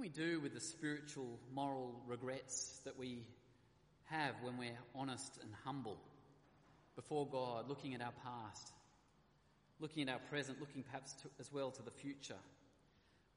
can 0.00 0.08
we 0.10 0.24
do 0.24 0.40
with 0.40 0.54
the 0.54 0.60
spiritual, 0.60 1.38
moral 1.52 2.00
regrets 2.06 2.80
that 2.86 2.98
we 2.98 3.22
have 4.04 4.34
when 4.40 4.56
we're 4.56 4.78
honest 4.94 5.38
and 5.42 5.50
humble 5.62 5.98
before 6.96 7.28
God, 7.28 7.68
looking 7.68 7.92
at 7.92 8.00
our 8.00 8.14
past, 8.24 8.72
looking 9.78 10.08
at 10.08 10.14
our 10.14 10.20
present, 10.30 10.58
looking 10.58 10.82
perhaps 10.84 11.12
to, 11.20 11.28
as 11.38 11.52
well 11.52 11.70
to 11.70 11.82
the 11.82 11.90
future, 11.90 12.40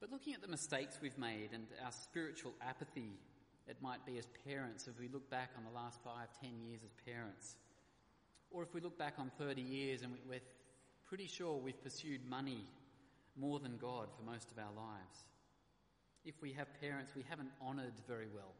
but 0.00 0.10
looking 0.10 0.32
at 0.32 0.40
the 0.40 0.48
mistakes 0.48 0.98
we've 1.02 1.18
made 1.18 1.50
and 1.52 1.66
our 1.84 1.92
spiritual 1.92 2.54
apathy 2.62 3.12
it 3.68 3.76
might 3.82 4.06
be 4.06 4.16
as 4.16 4.26
parents 4.48 4.88
if 4.88 4.98
we 4.98 5.08
look 5.08 5.28
back 5.28 5.50
on 5.58 5.64
the 5.64 5.78
last 5.78 6.00
five, 6.02 6.28
ten 6.40 6.58
years 6.66 6.80
as 6.82 6.92
parents. 7.04 7.56
Or 8.50 8.62
if 8.62 8.72
we 8.72 8.80
look 8.80 8.98
back 8.98 9.16
on 9.18 9.30
30 9.38 9.60
years 9.60 10.00
and 10.00 10.12
we're 10.26 10.40
pretty 11.08 11.26
sure 11.26 11.58
we've 11.58 11.82
pursued 11.82 12.20
money 12.26 12.64
more 13.36 13.58
than 13.58 13.76
God 13.76 14.08
for 14.16 14.22
most 14.22 14.50
of 14.50 14.56
our 14.58 14.72
lives. 14.74 15.24
If 16.24 16.40
we 16.40 16.52
have 16.52 16.68
parents 16.80 17.12
we 17.14 17.24
haven't 17.28 17.50
honoured 17.64 17.94
very 18.08 18.28
well, 18.34 18.54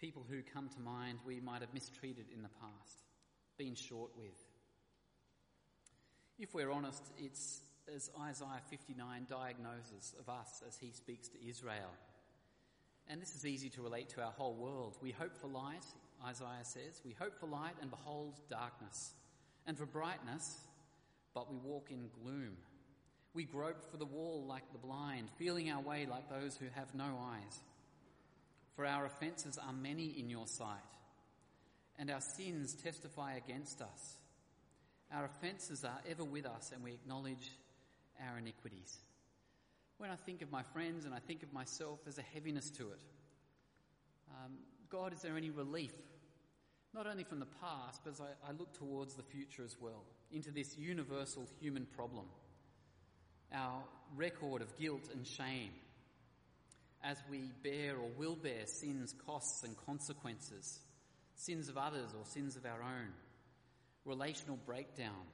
people 0.00 0.24
who 0.28 0.42
come 0.54 0.68
to 0.68 0.80
mind 0.80 1.18
we 1.26 1.40
might 1.40 1.60
have 1.60 1.74
mistreated 1.74 2.26
in 2.32 2.42
the 2.42 2.48
past, 2.60 3.02
been 3.56 3.74
short 3.74 4.10
with. 4.16 4.38
If 6.38 6.54
we're 6.54 6.70
honest, 6.70 7.02
it's 7.18 7.62
as 7.94 8.10
Isaiah 8.20 8.62
59 8.70 9.26
diagnoses 9.28 10.14
of 10.20 10.28
us 10.28 10.62
as 10.66 10.76
he 10.76 10.92
speaks 10.92 11.28
to 11.28 11.48
Israel. 11.48 11.90
And 13.08 13.20
this 13.20 13.34
is 13.34 13.46
easy 13.46 13.70
to 13.70 13.82
relate 13.82 14.10
to 14.10 14.22
our 14.22 14.32
whole 14.32 14.54
world. 14.54 14.98
We 15.00 15.10
hope 15.10 15.36
for 15.36 15.48
light, 15.48 15.84
Isaiah 16.24 16.64
says. 16.64 17.00
We 17.04 17.12
hope 17.18 17.38
for 17.38 17.46
light 17.46 17.74
and 17.80 17.90
behold 17.90 18.34
darkness. 18.50 19.14
And 19.66 19.76
for 19.76 19.86
brightness, 19.86 20.58
but 21.34 21.50
we 21.50 21.56
walk 21.56 21.90
in 21.90 22.08
gloom. 22.22 22.56
We 23.38 23.44
grope 23.44 23.88
for 23.92 23.98
the 23.98 24.04
wall 24.04 24.44
like 24.48 24.64
the 24.72 24.78
blind, 24.78 25.28
feeling 25.36 25.70
our 25.70 25.80
way 25.80 26.08
like 26.10 26.28
those 26.28 26.56
who 26.56 26.66
have 26.74 26.92
no 26.92 27.04
eyes. 27.04 27.60
For 28.74 28.84
our 28.84 29.06
offences 29.06 29.56
are 29.64 29.72
many 29.72 30.06
in 30.18 30.28
your 30.28 30.48
sight, 30.48 30.82
and 32.00 32.10
our 32.10 32.20
sins 32.20 32.74
testify 32.74 33.34
against 33.34 33.80
us. 33.80 34.16
Our 35.14 35.26
offences 35.26 35.84
are 35.84 36.00
ever 36.10 36.24
with 36.24 36.46
us, 36.46 36.72
and 36.74 36.82
we 36.82 36.90
acknowledge 36.90 37.52
our 38.28 38.38
iniquities. 38.38 38.98
When 39.98 40.10
I 40.10 40.16
think 40.16 40.42
of 40.42 40.50
my 40.50 40.64
friends 40.72 41.04
and 41.04 41.14
I 41.14 41.20
think 41.20 41.44
of 41.44 41.52
myself, 41.52 42.00
there's 42.02 42.18
a 42.18 42.34
heaviness 42.34 42.70
to 42.70 42.90
it. 42.90 43.00
Um, 44.30 44.54
God, 44.90 45.12
is 45.12 45.22
there 45.22 45.36
any 45.36 45.50
relief? 45.50 45.94
Not 46.92 47.06
only 47.06 47.22
from 47.22 47.38
the 47.38 47.46
past, 47.62 48.00
but 48.02 48.14
as 48.14 48.20
I, 48.20 48.48
I 48.48 48.50
look 48.58 48.72
towards 48.76 49.14
the 49.14 49.22
future 49.22 49.62
as 49.64 49.76
well, 49.80 50.02
into 50.32 50.50
this 50.50 50.76
universal 50.76 51.46
human 51.60 51.86
problem 51.94 52.26
our 53.52 53.82
record 54.16 54.62
of 54.62 54.76
guilt 54.78 55.08
and 55.12 55.26
shame 55.26 55.70
as 57.04 57.16
we 57.30 57.50
bear 57.62 57.96
or 57.96 58.08
will 58.16 58.36
bear 58.36 58.66
sins, 58.66 59.14
costs 59.26 59.62
and 59.64 59.76
consequences, 59.86 60.80
sins 61.34 61.68
of 61.68 61.78
others 61.78 62.10
or 62.16 62.24
sins 62.24 62.56
of 62.56 62.66
our 62.66 62.82
own, 62.82 63.12
relational 64.04 64.58
breakdown, 64.66 65.26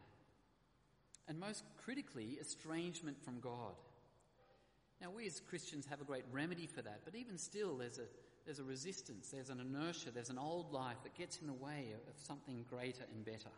and 1.26 1.40
most 1.40 1.64
critically, 1.84 2.36
estrangement 2.40 3.16
from 3.24 3.40
God. 3.40 3.74
Now, 5.00 5.10
we 5.10 5.26
as 5.26 5.40
Christians 5.40 5.86
have 5.86 6.00
a 6.00 6.04
great 6.04 6.24
remedy 6.30 6.66
for 6.66 6.82
that, 6.82 7.00
but 7.04 7.14
even 7.14 7.38
still, 7.38 7.76
there's 7.78 7.98
a, 7.98 8.04
there's 8.44 8.58
a 8.58 8.64
resistance, 8.64 9.30
there's 9.30 9.50
an 9.50 9.60
inertia, 9.60 10.10
there's 10.12 10.30
an 10.30 10.38
old 10.38 10.72
life 10.72 10.96
that 11.02 11.14
gets 11.14 11.38
in 11.38 11.46
the 11.46 11.52
way 11.54 11.94
of 11.94 12.14
something 12.26 12.64
greater 12.68 13.04
and 13.12 13.24
better. 13.24 13.50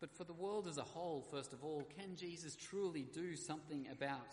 But 0.00 0.14
for 0.16 0.24
the 0.24 0.32
world 0.32 0.66
as 0.68 0.78
a 0.78 0.82
whole, 0.82 1.26
first 1.30 1.52
of 1.52 1.64
all, 1.64 1.86
can 1.98 2.16
Jesus 2.16 2.54
truly 2.54 3.06
do 3.14 3.34
something 3.34 3.86
about 3.90 4.28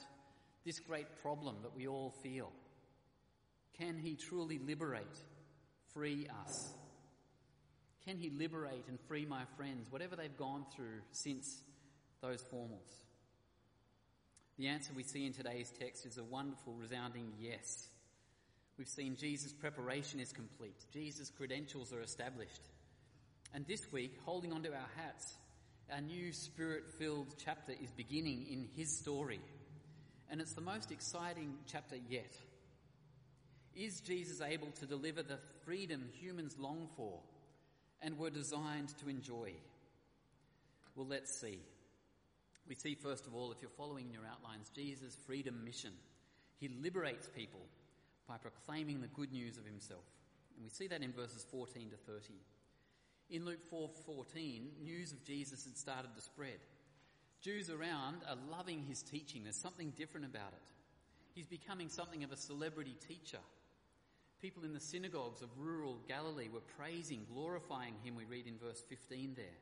this 0.65 0.79
great 0.79 1.07
problem 1.21 1.57
that 1.61 1.75
we 1.75 1.87
all 1.87 2.13
feel? 2.21 2.51
Can 3.77 3.97
he 3.97 4.15
truly 4.15 4.59
liberate, 4.59 5.17
free 5.93 6.27
us? 6.45 6.73
Can 8.05 8.17
he 8.17 8.29
liberate 8.29 8.85
and 8.89 8.99
free 9.07 9.25
my 9.25 9.43
friends, 9.57 9.89
whatever 9.89 10.15
they've 10.15 10.37
gone 10.37 10.65
through 10.75 11.01
since 11.11 11.63
those 12.21 12.43
formals? 12.53 13.03
The 14.57 14.67
answer 14.67 14.91
we 14.95 15.03
see 15.03 15.25
in 15.25 15.33
today's 15.33 15.71
text 15.79 16.05
is 16.05 16.17
a 16.17 16.23
wonderful, 16.23 16.73
resounding 16.73 17.31
yes. 17.39 17.87
We've 18.77 18.87
seen 18.87 19.15
Jesus' 19.15 19.53
preparation 19.53 20.19
is 20.19 20.31
complete. 20.31 20.75
Jesus' 20.91 21.29
credentials 21.29 21.93
are 21.93 22.01
established. 22.01 22.61
And 23.53 23.65
this 23.67 23.91
week, 23.91 24.17
holding 24.25 24.51
onto 24.51 24.71
our 24.71 24.89
hats, 24.97 25.37
our 25.91 26.01
new 26.01 26.31
spirit 26.31 26.83
filled 26.97 27.35
chapter 27.43 27.73
is 27.73 27.91
beginning 27.91 28.45
in 28.49 28.67
his 28.75 28.97
story. 28.97 29.39
And 30.29 30.41
it's 30.41 30.53
the 30.53 30.61
most 30.61 30.91
exciting 30.91 31.55
chapter 31.67 31.97
yet. 32.09 32.35
Is 33.75 34.01
Jesus 34.01 34.41
able 34.41 34.71
to 34.79 34.85
deliver 34.85 35.23
the 35.23 35.39
freedom 35.65 36.09
humans 36.19 36.55
long 36.59 36.87
for 36.95 37.19
and 38.01 38.17
were 38.17 38.29
designed 38.29 38.89
to 38.99 39.09
enjoy? 39.09 39.53
Well, 40.95 41.07
let's 41.07 41.39
see. 41.39 41.59
We 42.67 42.75
see, 42.75 42.95
first 42.95 43.27
of 43.27 43.35
all, 43.35 43.51
if 43.51 43.57
you're 43.61 43.71
following 43.71 44.05
in 44.05 44.13
your 44.13 44.25
outlines, 44.29 44.69
Jesus' 44.75 45.17
freedom 45.25 45.63
mission. 45.65 45.91
He 46.59 46.69
liberates 46.81 47.27
people 47.35 47.61
by 48.27 48.37
proclaiming 48.37 49.01
the 49.01 49.07
good 49.07 49.31
news 49.31 49.57
of 49.57 49.65
himself. 49.65 50.05
And 50.55 50.63
we 50.63 50.69
see 50.69 50.87
that 50.87 51.01
in 51.01 51.11
verses 51.11 51.45
14 51.51 51.89
to 51.89 51.97
30. 51.97 52.33
In 53.33 53.45
Luke 53.45 53.67
4:14, 53.71 54.83
news 54.83 55.11
of 55.11 55.23
Jesus 55.23 55.65
had 55.65 55.75
started 55.75 56.13
to 56.13 56.21
spread. 56.21 56.59
Jews 57.41 57.71
around 57.71 58.21
are 58.29 58.35
loving 58.35 58.83
his 58.83 59.01
teaching. 59.01 59.43
There's 59.43 59.59
something 59.59 59.89
different 59.97 60.27
about 60.27 60.53
it. 60.53 60.71
He's 61.33 61.47
becoming 61.47 61.89
something 61.89 62.23
of 62.23 62.31
a 62.31 62.37
celebrity 62.37 62.95
teacher. 63.07 63.39
People 64.39 64.63
in 64.63 64.73
the 64.73 64.79
synagogues 64.79 65.41
of 65.41 65.49
rural 65.57 65.97
Galilee 66.07 66.47
were 66.47 66.61
praising, 66.77 67.25
glorifying 67.25 67.95
him, 68.03 68.13
we 68.13 68.25
read 68.25 68.45
in 68.45 68.59
verse 68.59 68.83
15 68.87 69.33
there. 69.33 69.57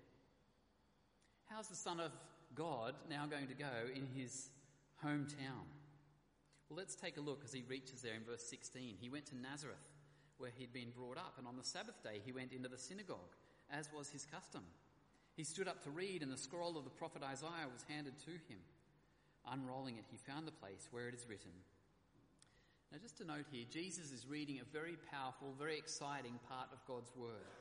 How's 1.45 1.69
the 1.69 1.75
Son 1.75 2.01
of 2.01 2.11
God 2.53 2.93
now 3.09 3.25
going 3.25 3.47
to 3.47 3.53
go 3.53 3.87
in 3.95 4.05
his 4.05 4.49
hometown? 5.01 5.63
Well, 6.67 6.77
let's 6.77 6.95
take 6.95 7.15
a 7.15 7.21
look 7.21 7.45
as 7.45 7.53
he 7.53 7.61
reaches 7.61 8.01
there 8.01 8.15
in 8.15 8.25
verse 8.25 8.43
16. 8.49 8.97
He 8.99 9.07
went 9.07 9.27
to 9.27 9.37
Nazareth, 9.37 9.87
where 10.39 10.51
he'd 10.57 10.73
been 10.73 10.91
brought 10.91 11.17
up, 11.17 11.35
and 11.37 11.47
on 11.47 11.55
the 11.55 11.63
Sabbath 11.63 12.03
day 12.03 12.19
he 12.25 12.33
went 12.33 12.51
into 12.51 12.67
the 12.67 12.77
synagogue 12.77 13.37
as 13.71 13.89
was 13.95 14.09
his 14.09 14.25
custom. 14.25 14.63
He 15.35 15.43
stood 15.43 15.67
up 15.67 15.83
to 15.83 15.89
read, 15.89 16.21
and 16.21 16.31
the 16.31 16.37
scroll 16.37 16.77
of 16.77 16.83
the 16.83 16.89
prophet 16.89 17.23
Isaiah 17.23 17.71
was 17.71 17.85
handed 17.87 18.19
to 18.19 18.31
him. 18.31 18.59
Unrolling 19.49 19.97
it, 19.97 20.05
he 20.11 20.17
found 20.17 20.47
the 20.47 20.51
place 20.51 20.87
where 20.91 21.07
it 21.07 21.15
is 21.15 21.25
written. 21.27 21.51
Now, 22.91 22.97
just 23.01 23.17
to 23.19 23.25
note 23.25 23.45
here, 23.49 23.63
Jesus 23.69 24.11
is 24.11 24.27
reading 24.27 24.59
a 24.59 24.77
very 24.77 24.97
powerful, 25.09 25.55
very 25.57 25.77
exciting 25.77 26.37
part 26.49 26.67
of 26.73 26.85
God's 26.85 27.11
Word. 27.15 27.55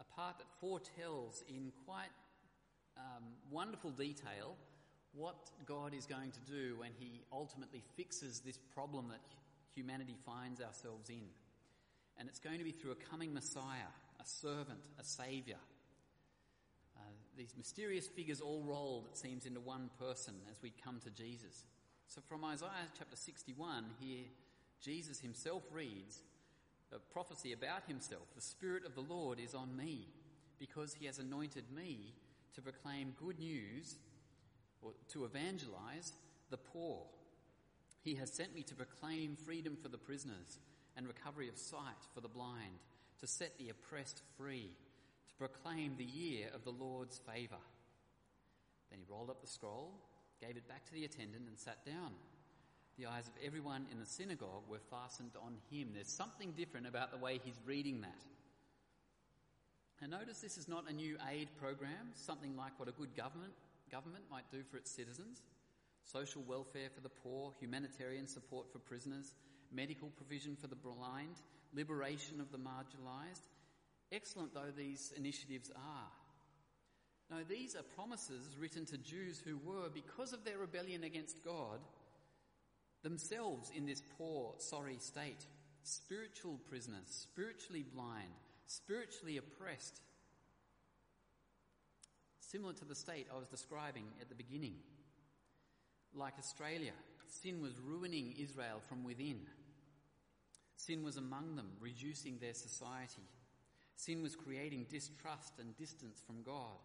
A 0.00 0.04
part 0.04 0.38
that 0.38 0.46
foretells 0.58 1.44
in 1.48 1.70
quite 1.84 2.08
um, 2.96 3.24
wonderful 3.50 3.90
detail 3.90 4.56
what 5.12 5.50
God 5.66 5.92
is 5.94 6.06
going 6.06 6.30
to 6.30 6.40
do 6.50 6.76
when 6.78 6.92
He 6.98 7.22
ultimately 7.32 7.82
fixes 7.96 8.40
this 8.40 8.58
problem 8.74 9.08
that 9.08 9.20
humanity 9.74 10.16
finds 10.24 10.60
ourselves 10.60 11.10
in. 11.10 11.28
And 12.16 12.28
it's 12.28 12.40
going 12.40 12.58
to 12.58 12.64
be 12.64 12.72
through 12.72 12.92
a 12.92 13.10
coming 13.10 13.34
Messiah, 13.34 13.92
a 14.20 14.26
servant, 14.26 14.80
a 14.98 15.04
saviour. 15.04 15.58
Uh, 16.96 17.00
these 17.36 17.54
mysterious 17.56 18.06
figures 18.06 18.40
all 18.40 18.62
rolled, 18.62 19.06
it 19.10 19.16
seems, 19.16 19.46
into 19.46 19.60
one 19.60 19.90
person 19.98 20.34
as 20.50 20.62
we 20.62 20.72
come 20.84 21.00
to 21.04 21.10
Jesus. 21.10 21.66
So 22.08 22.20
from 22.28 22.44
Isaiah 22.44 22.88
chapter 22.96 23.16
61, 23.16 23.84
here 24.00 24.24
Jesus 24.80 25.20
himself 25.20 25.62
reads 25.72 26.20
a 26.92 26.98
prophecy 26.98 27.52
about 27.52 27.82
himself. 27.86 28.22
The 28.34 28.40
Spirit 28.40 28.84
of 28.86 28.94
the 28.94 29.02
Lord 29.02 29.38
is 29.38 29.54
on 29.54 29.76
me 29.76 30.08
because 30.58 30.94
he 30.94 31.06
has 31.06 31.18
anointed 31.18 31.64
me 31.74 32.14
to 32.54 32.62
proclaim 32.62 33.14
good 33.22 33.38
news 33.38 33.96
or 34.82 34.92
to 35.12 35.24
evangelize 35.24 36.12
the 36.50 36.56
poor. 36.56 37.02
He 38.02 38.14
has 38.16 38.32
sent 38.32 38.54
me 38.54 38.62
to 38.62 38.74
proclaim 38.74 39.36
freedom 39.36 39.76
for 39.80 39.88
the 39.88 39.98
prisoners 39.98 40.58
and 40.96 41.06
recovery 41.06 41.48
of 41.48 41.58
sight 41.58 42.06
for 42.14 42.20
the 42.20 42.28
blind, 42.28 42.80
to 43.20 43.26
set 43.26 43.58
the 43.58 43.68
oppressed 43.70 44.22
free, 44.36 44.70
to 45.28 45.34
proclaim 45.34 45.94
the 45.96 46.04
year 46.04 46.46
of 46.54 46.64
the 46.64 46.70
Lord's 46.70 47.18
favour. 47.18 47.62
Then 48.90 49.00
he 49.00 49.12
rolled 49.12 49.30
up 49.30 49.40
the 49.40 49.48
scroll, 49.48 49.92
gave 50.40 50.56
it 50.56 50.68
back 50.68 50.86
to 50.86 50.92
the 50.92 51.04
attendant, 51.04 51.48
and 51.48 51.58
sat 51.58 51.84
down. 51.84 52.12
The 52.96 53.06
eyes 53.06 53.28
of 53.28 53.34
everyone 53.44 53.86
in 53.92 54.00
the 54.00 54.06
synagogue 54.06 54.64
were 54.68 54.80
fastened 54.90 55.32
on 55.40 55.56
him. 55.70 55.90
There's 55.94 56.08
something 56.08 56.52
different 56.52 56.86
about 56.86 57.12
the 57.12 57.18
way 57.18 57.40
he's 57.42 57.60
reading 57.64 58.00
that. 58.00 58.24
And 60.00 60.10
notice 60.10 60.40
this 60.40 60.58
is 60.58 60.68
not 60.68 60.88
a 60.88 60.92
new 60.92 61.16
aid 61.30 61.48
program, 61.60 62.10
something 62.14 62.56
like 62.56 62.78
what 62.78 62.88
a 62.88 62.92
good 62.92 63.16
government, 63.16 63.52
government 63.90 64.24
might 64.30 64.50
do 64.50 64.62
for 64.62 64.76
its 64.76 64.90
citizens. 64.90 65.42
Social 66.04 66.42
welfare 66.42 66.88
for 66.94 67.00
the 67.00 67.08
poor, 67.08 67.52
humanitarian 67.60 68.26
support 68.26 68.72
for 68.72 68.78
prisoners, 68.78 69.34
medical 69.72 70.08
provision 70.16 70.56
for 70.56 70.68
the 70.68 70.76
blind, 70.76 71.36
liberation 71.74 72.40
of 72.40 72.50
the 72.50 72.58
marginalised. 72.58 73.46
Excellent 74.10 74.54
though 74.54 74.72
these 74.76 75.12
initiatives 75.16 75.70
are. 75.70 76.10
No, 77.30 77.44
these 77.46 77.76
are 77.76 77.82
promises 77.94 78.56
written 78.58 78.86
to 78.86 78.96
Jews 78.96 79.42
who 79.44 79.58
were, 79.58 79.90
because 79.92 80.32
of 80.32 80.44
their 80.44 80.58
rebellion 80.58 81.04
against 81.04 81.44
God, 81.44 81.80
themselves 83.02 83.70
in 83.76 83.84
this 83.84 84.02
poor, 84.16 84.54
sorry 84.58 84.96
state, 84.98 85.44
spiritual 85.82 86.58
prisoners, 86.68 87.06
spiritually 87.06 87.84
blind, 87.94 88.32
spiritually 88.66 89.36
oppressed, 89.36 90.00
similar 92.40 92.72
to 92.72 92.84
the 92.86 92.94
state 92.94 93.26
I 93.32 93.38
was 93.38 93.48
describing 93.48 94.04
at 94.22 94.30
the 94.30 94.34
beginning. 94.34 94.76
Like 96.14 96.34
Australia, 96.38 96.92
sin 97.28 97.60
was 97.60 97.78
ruining 97.78 98.34
Israel 98.38 98.80
from 98.88 99.04
within. 99.04 99.40
Sin 100.78 101.02
was 101.02 101.16
among 101.16 101.56
them, 101.56 101.72
reducing 101.80 102.38
their 102.38 102.54
society. 102.54 103.26
Sin 103.96 104.22
was 104.22 104.36
creating 104.36 104.86
distrust 104.88 105.54
and 105.58 105.76
distance 105.76 106.22
from 106.24 106.42
God. 106.42 106.78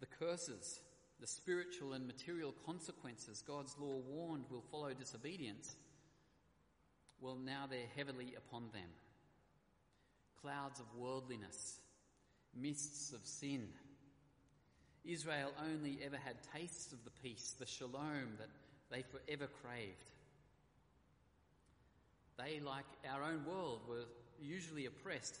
The 0.00 0.06
curses, 0.18 0.80
the 1.20 1.28
spiritual 1.28 1.92
and 1.92 2.06
material 2.06 2.52
consequences 2.66 3.44
God's 3.46 3.76
law 3.78 4.00
warned 4.08 4.46
will 4.50 4.64
follow 4.70 4.92
disobedience, 4.92 5.76
well, 7.20 7.36
now 7.36 7.66
they're 7.70 7.78
heavily 7.96 8.34
upon 8.36 8.64
them. 8.72 8.88
Clouds 10.40 10.80
of 10.80 10.86
worldliness, 10.98 11.78
mists 12.58 13.12
of 13.12 13.24
sin. 13.24 13.68
Israel 15.04 15.52
only 15.70 15.98
ever 16.04 16.16
had 16.16 16.36
tastes 16.54 16.92
of 16.92 17.04
the 17.04 17.10
peace, 17.22 17.54
the 17.58 17.66
shalom 17.66 18.38
that 18.38 18.48
they 18.90 19.02
forever 19.02 19.48
craved. 19.62 20.10
They, 22.42 22.60
like 22.60 22.86
our 23.12 23.22
own 23.22 23.44
world, 23.44 23.80
were 23.88 24.04
usually 24.40 24.86
oppressed. 24.86 25.38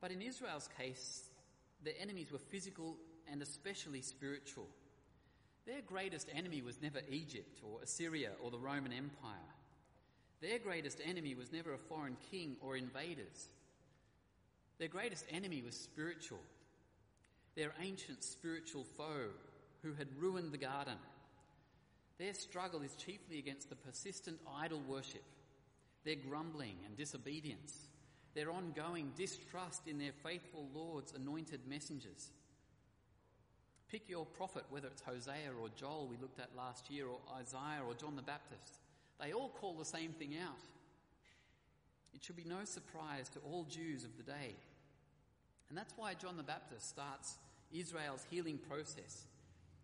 But 0.00 0.10
in 0.10 0.22
Israel's 0.22 0.68
case, 0.78 1.24
their 1.84 1.94
enemies 2.00 2.32
were 2.32 2.38
physical 2.38 2.96
and 3.30 3.42
especially 3.42 4.00
spiritual. 4.00 4.66
Their 5.66 5.82
greatest 5.86 6.28
enemy 6.34 6.62
was 6.62 6.80
never 6.80 7.00
Egypt 7.10 7.60
or 7.62 7.82
Assyria 7.82 8.30
or 8.42 8.50
the 8.50 8.58
Roman 8.58 8.92
Empire. 8.92 9.34
Their 10.40 10.58
greatest 10.58 11.00
enemy 11.04 11.34
was 11.34 11.52
never 11.52 11.74
a 11.74 11.78
foreign 11.78 12.16
king 12.30 12.56
or 12.62 12.76
invaders. 12.76 13.48
Their 14.78 14.88
greatest 14.88 15.26
enemy 15.30 15.62
was 15.62 15.74
spiritual. 15.74 16.38
Their 17.54 17.72
ancient 17.82 18.22
spiritual 18.22 18.84
foe 18.96 19.30
who 19.82 19.92
had 19.94 20.06
ruined 20.18 20.52
the 20.52 20.58
garden. 20.58 20.96
Their 22.18 22.34
struggle 22.34 22.82
is 22.82 22.94
chiefly 22.96 23.38
against 23.38 23.70
the 23.70 23.76
persistent 23.76 24.38
idol 24.60 24.82
worship, 24.86 25.22
their 26.04 26.16
grumbling 26.16 26.76
and 26.84 26.96
disobedience, 26.96 27.88
their 28.34 28.50
ongoing 28.50 29.12
distrust 29.16 29.86
in 29.86 29.98
their 29.98 30.12
faithful 30.24 30.68
Lord's 30.74 31.12
anointed 31.12 31.60
messengers. 31.68 32.30
Pick 33.90 34.08
your 34.08 34.26
prophet, 34.26 34.64
whether 34.68 34.88
it's 34.88 35.02
Hosea 35.02 35.52
or 35.60 35.68
Joel 35.76 36.08
we 36.08 36.16
looked 36.20 36.40
at 36.40 36.56
last 36.56 36.90
year, 36.90 37.06
or 37.06 37.20
Isaiah 37.40 37.82
or 37.86 37.94
John 37.94 38.16
the 38.16 38.22
Baptist. 38.22 38.78
They 39.20 39.32
all 39.32 39.48
call 39.48 39.74
the 39.74 39.84
same 39.84 40.12
thing 40.12 40.36
out. 40.42 40.58
It 42.14 42.22
should 42.22 42.36
be 42.36 42.44
no 42.44 42.64
surprise 42.64 43.28
to 43.30 43.38
all 43.40 43.64
Jews 43.64 44.04
of 44.04 44.16
the 44.16 44.24
day. 44.24 44.56
And 45.68 45.78
that's 45.78 45.94
why 45.96 46.14
John 46.14 46.36
the 46.36 46.42
Baptist 46.42 46.88
starts 46.88 47.36
Israel's 47.72 48.26
healing 48.30 48.58
process. 48.68 49.24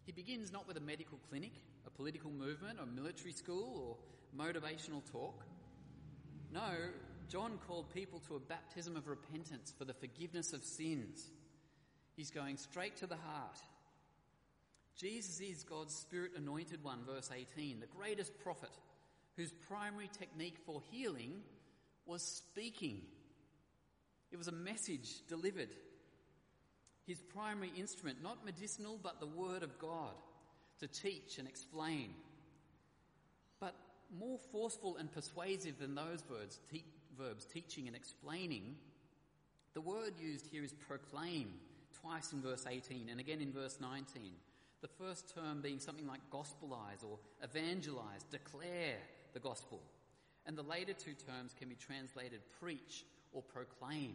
He 0.04 0.12
begins 0.12 0.52
not 0.52 0.68
with 0.68 0.76
a 0.76 0.80
medical 0.80 1.18
clinic, 1.30 1.52
a 1.86 1.90
political 1.90 2.30
movement, 2.30 2.78
a 2.80 2.86
military 2.86 3.32
school, 3.32 3.98
or 4.36 4.44
motivational 4.44 5.02
talk. 5.10 5.44
No, 6.52 6.70
John 7.28 7.58
called 7.66 7.92
people 7.92 8.20
to 8.28 8.36
a 8.36 8.40
baptism 8.40 8.96
of 8.96 9.08
repentance 9.08 9.72
for 9.76 9.84
the 9.84 9.94
forgiveness 9.94 10.52
of 10.52 10.62
sins. 10.62 11.30
He's 12.16 12.30
going 12.30 12.58
straight 12.58 12.96
to 12.98 13.06
the 13.06 13.16
heart. 13.16 13.58
Jesus 14.96 15.40
is 15.40 15.64
God's 15.64 15.94
Spirit 15.94 16.32
anointed 16.36 16.84
one, 16.84 17.00
verse 17.04 17.30
18, 17.34 17.80
the 17.80 17.86
greatest 17.86 18.38
prophet, 18.38 18.70
whose 19.36 19.52
primary 19.68 20.08
technique 20.18 20.58
for 20.64 20.82
healing 20.90 21.42
was 22.06 22.22
speaking. 22.22 23.00
It 24.30 24.36
was 24.36 24.48
a 24.48 24.52
message 24.52 25.26
delivered. 25.28 25.70
His 27.06 27.20
primary 27.20 27.70
instrument, 27.76 28.22
not 28.22 28.44
medicinal, 28.44 28.98
but 29.02 29.20
the 29.20 29.26
Word 29.26 29.62
of 29.62 29.78
God 29.78 30.14
to 30.80 30.88
teach 30.88 31.38
and 31.38 31.46
explain. 31.46 32.10
But 33.60 33.74
more 34.18 34.38
forceful 34.52 34.96
and 34.96 35.12
persuasive 35.12 35.78
than 35.78 35.94
those 35.94 36.22
words, 36.30 36.60
te- 36.70 36.84
verbs, 37.18 37.44
teaching 37.44 37.86
and 37.86 37.96
explaining, 37.96 38.76
the 39.74 39.80
word 39.80 40.12
used 40.20 40.46
here 40.46 40.64
is 40.64 40.72
proclaim, 40.72 41.48
twice 42.00 42.32
in 42.32 42.40
verse 42.40 42.64
18 42.68 43.08
and 43.10 43.20
again 43.20 43.40
in 43.40 43.52
verse 43.52 43.78
19. 43.80 44.04
The 44.82 44.88
first 44.88 45.34
term 45.34 45.62
being 45.62 45.80
something 45.80 46.06
like 46.06 46.20
gospelize 46.30 47.02
or 47.02 47.18
evangelize, 47.42 48.24
declare 48.30 48.98
the 49.32 49.40
gospel. 49.40 49.80
And 50.46 50.56
the 50.58 50.62
later 50.62 50.92
two 50.92 51.14
terms 51.14 51.54
can 51.58 51.68
be 51.68 51.74
translated 51.74 52.40
preach 52.60 53.04
or 53.32 53.42
proclaim. 53.42 54.14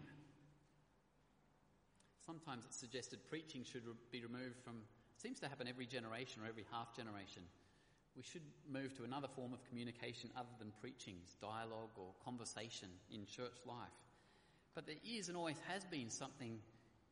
Sometimes 2.30 2.64
it's 2.64 2.78
suggested 2.78 3.18
preaching 3.28 3.64
should 3.64 3.82
be 4.12 4.22
removed 4.22 4.62
from 4.64 4.76
seems 5.18 5.40
to 5.40 5.50
happen 5.50 5.68
every 5.68 5.88
generation 5.88 6.44
or 6.44 6.48
every 6.48 6.64
half 6.72 6.96
generation. 6.96 7.42
We 8.16 8.22
should 8.22 8.46
move 8.72 8.96
to 8.98 9.04
another 9.04 9.28
form 9.28 9.52
of 9.52 9.68
communication 9.68 10.30
other 10.38 10.54
than 10.60 10.72
preachings, 10.80 11.38
dialogue 11.42 11.90
or 11.98 12.14
conversation 12.24 12.90
in 13.12 13.26
church 13.26 13.58
life. 13.66 13.98
But 14.76 14.86
there 14.86 15.02
is 15.04 15.28
and 15.28 15.36
always 15.36 15.58
has 15.74 15.86
been 15.86 16.12
something 16.12 16.60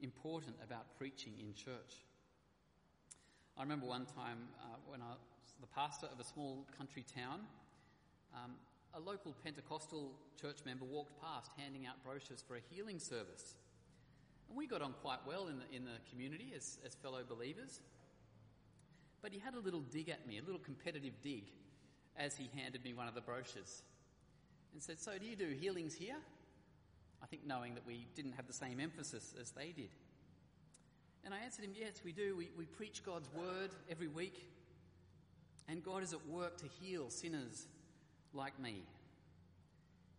important 0.01 0.55
about 0.63 0.85
preaching 0.99 1.33
in 1.39 1.55
church. 1.55 2.05
I 3.57 3.63
remember 3.63 3.87
one 3.87 4.05
time 4.05 4.45
uh, 4.61 4.77
when 4.85 5.01
I 5.01 5.09
was 5.09 5.17
the 5.59 5.73
pastor 5.73 6.05
of 6.13 6.19
a 6.19 6.23
small 6.23 6.67
country 6.77 7.03
town, 7.15 7.39
um, 8.35 8.51
a 8.93 8.99
local 8.99 9.33
Pentecostal 9.43 10.11
church 10.39 10.59
member 10.63 10.85
walked 10.85 11.19
past 11.19 11.49
handing 11.57 11.87
out 11.87 12.03
brochures 12.03 12.43
for 12.47 12.55
a 12.55 12.61
healing 12.69 12.99
service. 12.99 13.55
And 14.49 14.57
we 14.57 14.67
got 14.67 14.81
on 14.81 14.93
quite 15.01 15.19
well 15.27 15.47
in 15.47 15.57
the, 15.59 15.75
in 15.75 15.83
the 15.85 15.99
community 16.09 16.53
as, 16.55 16.79
as 16.85 16.95
fellow 16.95 17.21
believers. 17.27 17.81
But 19.21 19.31
he 19.31 19.39
had 19.39 19.55
a 19.55 19.59
little 19.59 19.81
dig 19.81 20.09
at 20.09 20.27
me, 20.27 20.37
a 20.37 20.43
little 20.43 20.59
competitive 20.59 21.13
dig, 21.21 21.45
as 22.17 22.35
he 22.35 22.49
handed 22.55 22.83
me 22.83 22.93
one 22.93 23.07
of 23.07 23.15
the 23.15 23.21
brochures 23.21 23.83
and 24.73 24.81
said, 24.81 24.99
So, 24.99 25.17
do 25.17 25.25
you 25.25 25.35
do 25.35 25.49
healings 25.59 25.93
here? 25.93 26.17
I 27.21 27.25
think 27.25 27.45
knowing 27.45 27.73
that 27.75 27.85
we 27.85 28.07
didn't 28.15 28.33
have 28.33 28.47
the 28.47 28.53
same 28.53 28.79
emphasis 28.79 29.33
as 29.39 29.51
they 29.51 29.71
did. 29.75 29.89
And 31.23 31.33
I 31.33 31.39
answered 31.39 31.65
him, 31.65 31.73
Yes, 31.75 32.01
we 32.03 32.11
do. 32.11 32.35
We, 32.35 32.49
we 32.57 32.65
preach 32.65 33.03
God's 33.03 33.27
word 33.33 33.71
every 33.89 34.07
week, 34.07 34.47
and 35.67 35.83
God 35.83 36.03
is 36.03 36.13
at 36.13 36.25
work 36.27 36.57
to 36.57 36.65
heal 36.79 37.09
sinners 37.09 37.67
like 38.33 38.59
me. 38.59 38.83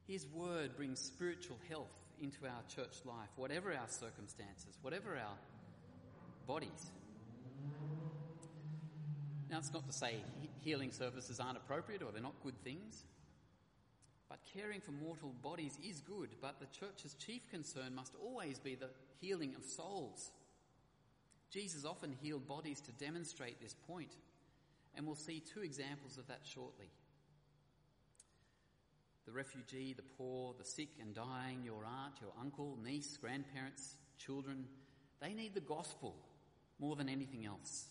His 0.07 0.27
word 0.27 0.77
brings 0.77 0.99
spiritual 0.99 1.59
health 1.69 1.95
into 2.23 2.45
our 2.45 2.63
church 2.75 3.05
life, 3.05 3.29
whatever 3.37 3.73
our 3.73 3.89
circumstances, 3.89 4.79
whatever 4.83 5.17
our 5.17 5.37
bodies. 6.47 6.91
Now, 9.51 9.59
it's 9.59 9.73
not 9.73 9.87
to 9.87 9.93
say 9.93 10.17
healing 10.63 10.93
services 10.93 11.41
aren't 11.41 11.57
appropriate 11.57 12.03
or 12.03 12.13
they're 12.13 12.23
not 12.23 12.43
good 12.43 12.63
things. 12.65 13.05
But 14.29 14.41
caring 14.55 14.81
for 14.81 14.93
mortal 14.93 15.35
bodies 15.43 15.79
is 15.83 16.01
good, 16.01 16.29
but 16.43 16.61
the 16.61 16.67
church's 16.67 17.15
chief 17.15 17.49
concern 17.51 17.95
must 17.95 18.15
always 18.23 18.59
be 18.59 18.75
the 18.75 18.91
healing 19.21 19.55
of 19.57 19.65
souls. 19.65 20.31
Jesus 21.51 21.87
often 21.87 22.15
healed 22.21 22.47
bodies 22.47 22.81
to 22.83 22.93
demonstrate 22.93 23.61
this 23.61 23.75
point, 23.87 24.13
and 24.95 25.07
we'll 25.07 25.17
see 25.17 25.41
two 25.41 25.63
examples 25.63 26.19
of 26.19 26.27
that 26.27 26.41
shortly. 26.45 26.91
The 29.29 29.35
refugee, 29.35 29.93
the 29.93 30.03
poor, 30.17 30.55
the 30.59 30.65
sick 30.65 30.89
and 30.99 31.15
dying, 31.15 31.61
your 31.63 31.85
aunt, 31.85 32.15
your 32.21 32.33
uncle, 32.41 32.79
niece, 32.83 33.19
grandparents, 33.21 33.97
children, 34.17 34.65
they 35.21 35.35
need 35.35 35.53
the 35.53 35.61
gospel 35.61 36.17
more 36.81 36.97
than 36.97 37.11
anything 37.11 37.45
else 37.45 37.89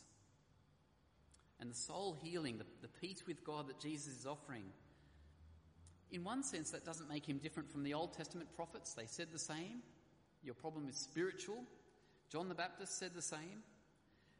and 1.59 1.71
the 1.71 1.75
soul 1.75 2.17
healing, 2.21 2.57
the, 2.57 2.65
the 2.81 2.87
peace 2.87 3.23
with 3.27 3.43
God 3.43 3.67
that 3.67 3.79
Jesus 3.79 4.19
is 4.19 4.25
offering. 4.25 4.63
In 6.11 6.23
one 6.23 6.43
sense, 6.43 6.71
that 6.71 6.85
doesn't 6.85 7.09
make 7.09 7.27
him 7.27 7.37
different 7.37 7.69
from 7.69 7.83
the 7.83 7.93
Old 7.93 8.13
Testament 8.13 8.53
prophets. 8.55 8.93
They 8.93 9.07
said 9.07 9.27
the 9.31 9.39
same. 9.39 9.81
Your 10.43 10.53
problem 10.53 10.87
is 10.87 10.95
spiritual. 10.95 11.63
John 12.29 12.47
the 12.47 12.55
Baptist 12.55 12.97
said 12.97 13.11
the 13.13 13.21
same. 13.21 13.63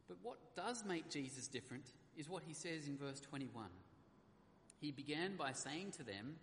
But 0.08 0.18
what 0.22 0.38
does 0.56 0.86
make 0.86 1.10
Jesus 1.10 1.48
different 1.48 1.86
is 2.16 2.30
what 2.30 2.44
he 2.46 2.54
says 2.54 2.88
in 2.88 2.98
verse 2.98 3.20
21. 3.20 3.66
He 4.80 4.92
began 4.92 5.36
by 5.36 5.52
saying 5.52 5.92
to 5.98 6.04
them, 6.04 6.36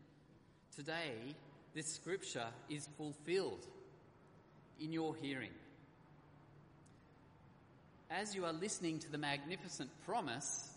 Today, 0.76 1.35
this 1.75 1.87
scripture 1.87 2.47
is 2.69 2.88
fulfilled 2.97 3.66
in 4.81 4.93
your 4.93 5.14
hearing 5.14 5.50
as 8.14 8.35
you 8.35 8.45
are 8.45 8.52
listening 8.52 8.99
to 9.00 9.11
the 9.11 9.19
magnificent 9.19 9.90
promise, 10.04 10.71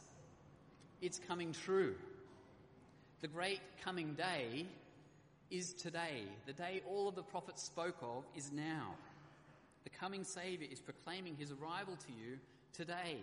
it's 1.02 1.20
coming 1.28 1.54
true. 1.54 1.96
The 3.22 3.28
great 3.28 3.62
coming 3.84 4.14
day 4.14 4.66
is 5.52 5.74
today. 5.74 6.24
The 6.48 6.54
day 6.54 6.82
all 6.90 7.08
of 7.08 7.16
the 7.16 7.24
prophets 7.24 7.64
spoke 7.64 7.98
of 8.02 8.24
is 8.36 8.52
now. 8.52 8.96
The 9.84 9.90
coming 9.92 10.24
Saviour 10.24 10.70
is 10.72 10.80
proclaiming 10.80 11.36
his 11.36 11.52
arrival 11.52 11.96
to 11.96 12.12
you 12.12 12.40
today. 12.74 13.18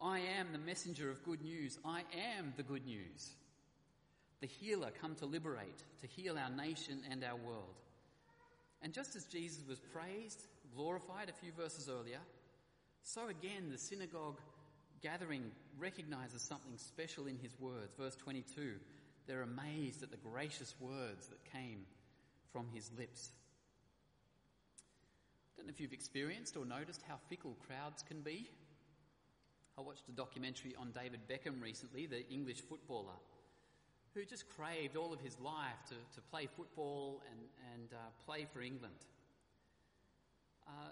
I 0.00 0.20
am 0.20 0.48
the 0.52 0.58
messenger 0.58 1.10
of 1.10 1.24
good 1.24 1.42
news. 1.42 1.78
I 1.84 2.02
am 2.38 2.54
the 2.56 2.62
good 2.62 2.86
news. 2.86 3.30
The 4.40 4.46
healer 4.46 4.90
come 5.00 5.14
to 5.16 5.26
liberate, 5.26 5.82
to 6.00 6.06
heal 6.06 6.36
our 6.38 6.50
nation 6.50 7.00
and 7.10 7.24
our 7.24 7.36
world. 7.36 7.74
And 8.82 8.92
just 8.92 9.16
as 9.16 9.24
Jesus 9.24 9.64
was 9.66 9.80
praised, 9.80 10.46
glorified 10.74 11.28
a 11.28 11.32
few 11.32 11.52
verses 11.52 11.88
earlier, 11.88 12.20
so 13.02 13.28
again 13.28 13.70
the 13.70 13.78
synagogue 13.78 14.40
gathering 15.02 15.50
recognizes 15.78 16.42
something 16.42 16.76
special 16.76 17.26
in 17.26 17.38
his 17.38 17.58
words. 17.60 17.94
Verse 17.98 18.16
22 18.16 18.74
they're 19.26 19.42
amazed 19.42 20.02
at 20.02 20.10
the 20.10 20.16
gracious 20.16 20.74
words 20.80 21.26
that 21.28 21.44
came 21.52 21.84
from 22.52 22.68
his 22.72 22.90
lips. 22.96 23.30
I 25.52 25.58
don't 25.58 25.66
know 25.66 25.72
if 25.72 25.80
you've 25.80 25.92
experienced 25.92 26.56
or 26.56 26.64
noticed 26.64 27.02
how 27.08 27.16
fickle 27.28 27.56
crowds 27.66 28.02
can 28.02 28.20
be. 28.20 28.48
I 29.76 29.80
watched 29.80 30.08
a 30.08 30.12
documentary 30.12 30.74
on 30.78 30.92
David 30.92 31.20
Beckham 31.28 31.60
recently, 31.60 32.06
the 32.06 32.28
English 32.30 32.60
footballer, 32.60 33.18
who 34.16 34.24
just 34.24 34.48
craved 34.48 34.96
all 34.96 35.12
of 35.12 35.20
his 35.20 35.38
life 35.38 35.76
to, 35.86 35.94
to 36.14 36.22
play 36.30 36.48
football 36.56 37.22
and, 37.30 37.40
and 37.74 37.92
uh, 37.92 37.96
play 38.24 38.46
for 38.50 38.62
England. 38.62 38.94
Uh, 40.66 40.88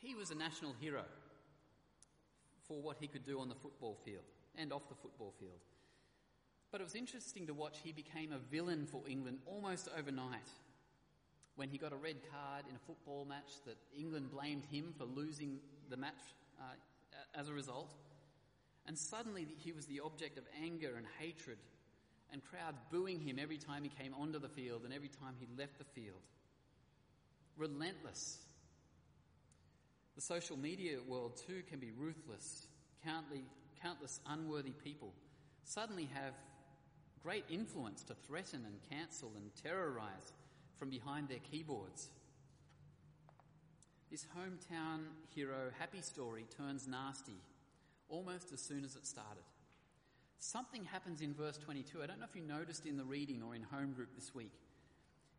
he 0.00 0.14
was 0.14 0.30
a 0.30 0.34
national 0.34 0.74
hero 0.80 1.02
for 2.66 2.80
what 2.80 2.96
he 2.98 3.06
could 3.06 3.26
do 3.26 3.40
on 3.40 3.50
the 3.50 3.54
football 3.54 3.98
field 4.06 4.24
and 4.56 4.72
off 4.72 4.88
the 4.88 4.94
football 4.94 5.34
field. 5.38 5.60
But 6.72 6.80
it 6.80 6.84
was 6.84 6.94
interesting 6.94 7.46
to 7.46 7.52
watch 7.52 7.80
he 7.84 7.92
became 7.92 8.32
a 8.32 8.38
villain 8.38 8.86
for 8.86 9.02
England 9.06 9.40
almost 9.44 9.88
overnight. 9.98 10.48
When 11.56 11.68
he 11.68 11.76
got 11.76 11.92
a 11.92 11.96
red 11.96 12.16
card 12.32 12.64
in 12.70 12.74
a 12.74 12.78
football 12.86 13.26
match 13.26 13.52
that 13.66 13.76
England 13.94 14.30
blamed 14.30 14.64
him 14.72 14.94
for 14.96 15.04
losing 15.04 15.58
the 15.90 15.96
match 15.98 16.22
uh, 16.58 17.38
as 17.38 17.50
a 17.50 17.52
result. 17.52 17.92
And 18.86 18.96
suddenly 18.96 19.46
he 19.58 19.72
was 19.72 19.84
the 19.84 20.00
object 20.00 20.38
of 20.38 20.44
anger 20.64 20.94
and 20.96 21.04
hatred 21.18 21.58
and 22.32 22.42
crowds 22.44 22.78
booing 22.90 23.20
him 23.20 23.38
every 23.40 23.58
time 23.58 23.82
he 23.82 23.90
came 23.90 24.14
onto 24.14 24.38
the 24.38 24.48
field 24.48 24.82
and 24.84 24.92
every 24.92 25.08
time 25.08 25.34
he 25.38 25.46
left 25.58 25.78
the 25.78 25.84
field. 25.84 26.22
Relentless. 27.56 28.38
The 30.14 30.20
social 30.20 30.56
media 30.56 30.98
world 31.06 31.40
too 31.46 31.62
can 31.68 31.78
be 31.78 31.90
ruthless. 31.90 32.66
Countless 33.82 34.20
unworthy 34.26 34.72
people 34.72 35.14
suddenly 35.64 36.08
have 36.12 36.34
great 37.22 37.44
influence 37.48 38.02
to 38.04 38.14
threaten 38.14 38.64
and 38.66 38.76
cancel 38.90 39.32
and 39.36 39.50
terrorize 39.62 40.32
from 40.76 40.90
behind 40.90 41.28
their 41.28 41.38
keyboards. 41.50 42.08
This 44.10 44.26
hometown 44.36 45.04
hero 45.34 45.70
happy 45.78 46.00
story 46.00 46.46
turns 46.56 46.88
nasty 46.88 47.40
almost 48.08 48.52
as 48.52 48.60
soon 48.60 48.84
as 48.84 48.96
it 48.96 49.06
started. 49.06 49.44
Something 50.40 50.86
happens 50.86 51.20
in 51.20 51.34
verse 51.34 51.58
22. 51.58 52.02
I 52.02 52.06
don't 52.06 52.18
know 52.18 52.26
if 52.28 52.34
you 52.34 52.42
noticed 52.42 52.86
in 52.86 52.96
the 52.96 53.04
reading 53.04 53.42
or 53.46 53.54
in 53.54 53.62
home 53.62 53.92
group 53.92 54.08
this 54.16 54.34
week. 54.34 54.52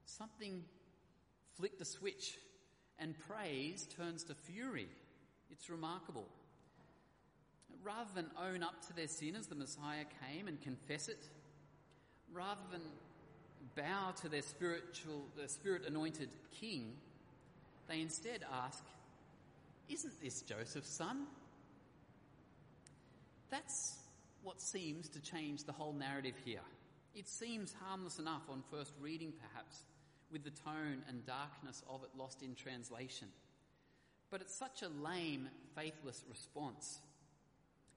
Something 0.06 0.64
flicked 1.58 1.82
a 1.82 1.86
switch 1.86 2.38
and 3.00 3.16
praise 3.28 3.88
turns 3.98 4.24
to 4.26 4.36
fury. 4.36 4.88
It's 5.50 5.72
remarkable. 5.72 6.28
Rather 7.84 8.12
than 8.14 8.28
own 8.40 8.62
up 8.62 8.86
to 8.88 8.94
their 8.94 9.08
sin 9.08 9.36
as 9.36 9.48
the 9.48 9.56
Messiah 9.56 10.06
came 10.30 10.48
and 10.48 10.62
confess 10.62 11.08
it, 11.08 11.28
rather 12.32 12.62
than 12.72 12.82
bow 13.76 14.14
to 14.22 14.30
their 14.30 14.44
spiritual, 14.44 15.24
their 15.36 15.48
spirit 15.48 15.82
anointed 15.88 16.30
king, 16.60 16.94
they 17.90 18.02
instead 18.02 18.46
ask, 18.64 18.84
Isn't 19.90 20.22
this 20.22 20.44
Joseph's 20.44 20.92
son? 20.92 21.26
That's 23.50 23.98
what 24.44 24.62
seems 24.62 25.10
to 25.10 25.22
change 25.22 25.64
the 25.64 25.72
whole 25.72 25.94
narrative 25.94 26.36
here. 26.44 26.62
It 27.14 27.28
seems 27.28 27.76
harmless 27.86 28.20
enough 28.20 28.44
on 28.50 28.64
first 28.72 28.94
reading, 29.00 29.34
perhaps, 29.40 29.84
with 30.32 30.44
the 30.44 30.52
tone 30.52 31.04
and 31.08 31.26
darkness 31.26 31.84
of 31.90 32.04
it 32.04 32.10
lost 32.18 32.42
in 32.42 32.56
translation. 32.56 33.28
But 34.30 34.42
it's 34.42 34.56
such 34.56 34.82
a 34.82 35.04
lame, 35.04 35.50
faithless 35.76 36.24
response. 36.30 37.00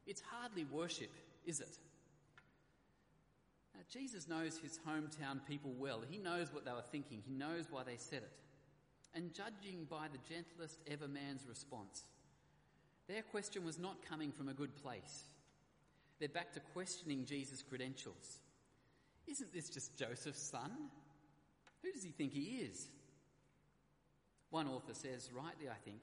It's 0.07 0.23
hardly 0.31 0.65
worship, 0.65 1.11
is 1.47 1.61
it? 1.61 1.79
Now, 3.75 3.83
Jesus 3.93 4.29
knows 4.29 4.59
his 4.59 4.79
hometown 4.87 5.41
people 5.49 5.73
well. 5.79 6.03
He 6.09 6.19
knows 6.19 6.53
what 6.53 6.65
they 6.65 6.73
were 6.73 6.83
thinking. 6.83 7.23
He 7.25 7.35
knows 7.35 7.67
why 7.71 7.85
they 7.85 7.97
said 7.97 8.23
it. 8.23 8.33
And 9.15 9.33
judging 9.33 9.87
by 9.89 10.07
the 10.13 10.19
gentlest 10.29 10.81
ever 10.91 11.07
man's 11.07 11.47
response, 11.49 12.03
their 13.07 13.23
question 13.23 13.65
was 13.65 13.79
not 13.79 14.05
coming 14.09 14.33
from 14.33 14.49
a 14.49 14.55
good 14.55 14.75
place. 14.75 15.25
They're 16.19 16.29
back 16.29 16.53
to 16.55 16.61
questioning 16.73 17.25
Jesus' 17.27 17.63
credentials. 17.63 18.39
Isn't 19.27 19.53
this 19.53 19.69
just 19.69 19.97
Joseph's 19.97 20.43
son? 20.43 20.71
Who 21.83 21.93
does 21.93 22.03
he 22.03 22.11
think 22.11 22.33
he 22.33 22.63
is? 22.69 22.87
One 24.51 24.69
author 24.69 24.95
says, 24.95 25.31
rightly, 25.35 25.69
I 25.69 25.79
think, 25.85 26.01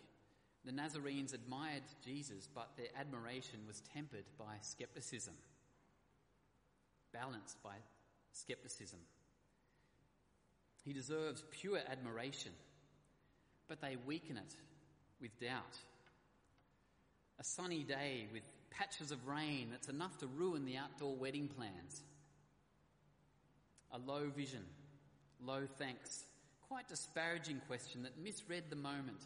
the 0.65 0.72
Nazarenes 0.72 1.34
admired 1.34 1.84
Jesus, 2.06 2.48
but 2.53 2.70
their 2.77 2.88
admiration 3.00 3.60
was 3.68 3.82
tempered 3.94 4.25
by 4.38 4.56
skepticism 4.62 5.34
balanced 7.13 7.62
by 7.63 7.75
skepticism. 8.32 9.00
He 10.84 10.94
deserves 10.94 11.44
pure 11.51 11.80
admiration, 11.89 12.51
but 13.68 13.82
they 13.82 13.98
weaken 14.06 14.38
it 14.38 14.56
with 15.22 15.39
doubt. 15.39 15.77
A 17.39 17.44
sunny 17.44 17.84
day 17.84 18.27
with 18.32 18.44
patches 18.72 19.12
of 19.12 19.28
rain 19.28 19.68
that's 19.70 19.90
enough 19.90 20.18
to 20.20 20.28
ruin 20.28 20.66
the 20.66 20.78
outdoor 20.78 21.16
wedding 21.16 21.48
plans. 21.48 22.01
A 23.92 24.00
low 24.00 24.30
vision, 24.36 24.63
low 25.46 25.66
thanks, 25.78 26.25
quite 26.68 26.88
disparaging 26.88 27.62
question 27.68 28.04
that 28.04 28.18
misread 28.24 28.63
the 28.70 28.75
moment, 28.75 29.22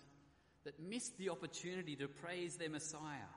that 0.63 0.79
missed 0.79 1.17
the 1.17 1.29
opportunity 1.29 1.95
to 1.95 2.07
praise 2.07 2.55
their 2.55 2.69
Messiah 2.69 3.29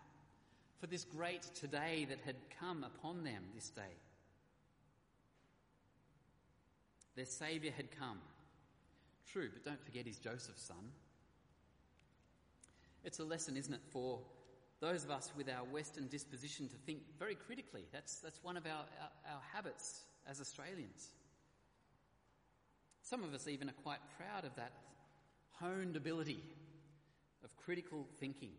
for 0.81 0.87
this 0.87 1.05
great 1.05 1.43
today 1.55 2.07
that 2.09 2.21
had 2.25 2.37
come 2.59 2.85
upon 2.85 3.23
them 3.23 3.43
this 3.55 3.69
day. 3.69 3.83
Their 7.17 7.27
Saviour 7.27 7.73
had 7.77 7.91
come. 7.99 8.19
True, 9.31 9.51
but 9.53 9.65
don't 9.65 9.85
forget 9.85 10.07
he's 10.07 10.19
Joseph's 10.19 10.63
son. 10.63 10.93
It's 13.05 13.19
a 13.19 13.25
lesson, 13.25 13.57
isn't 13.57 13.75
it, 13.75 13.81
for 13.91 14.21
those 14.81 15.05
of 15.05 15.11
us 15.11 15.33
with 15.37 15.49
our 15.49 15.65
Western 15.65 16.07
disposition 16.09 16.69
to 16.69 16.77
think 16.87 17.01
very 17.19 17.35
critically. 17.35 17.85
That's, 17.93 18.17
that's 18.21 18.43
one 18.43 18.57
of 18.57 18.67
our, 18.67 18.85
our, 19.01 19.35
our 19.35 19.41
habits 19.53 20.03
as 20.29 20.41
Australians. 20.41 21.09
Some 23.03 23.25
of 23.25 23.35
us 23.35 23.49
even 23.49 23.69
are 23.69 23.81
quite 23.83 24.01
proud 24.17 24.45
of 24.45 24.55
that 24.57 24.73
honed 25.61 25.97
ability 25.97 26.43
of 27.43 27.57
critical 27.57 28.07
thinking. 28.21 28.53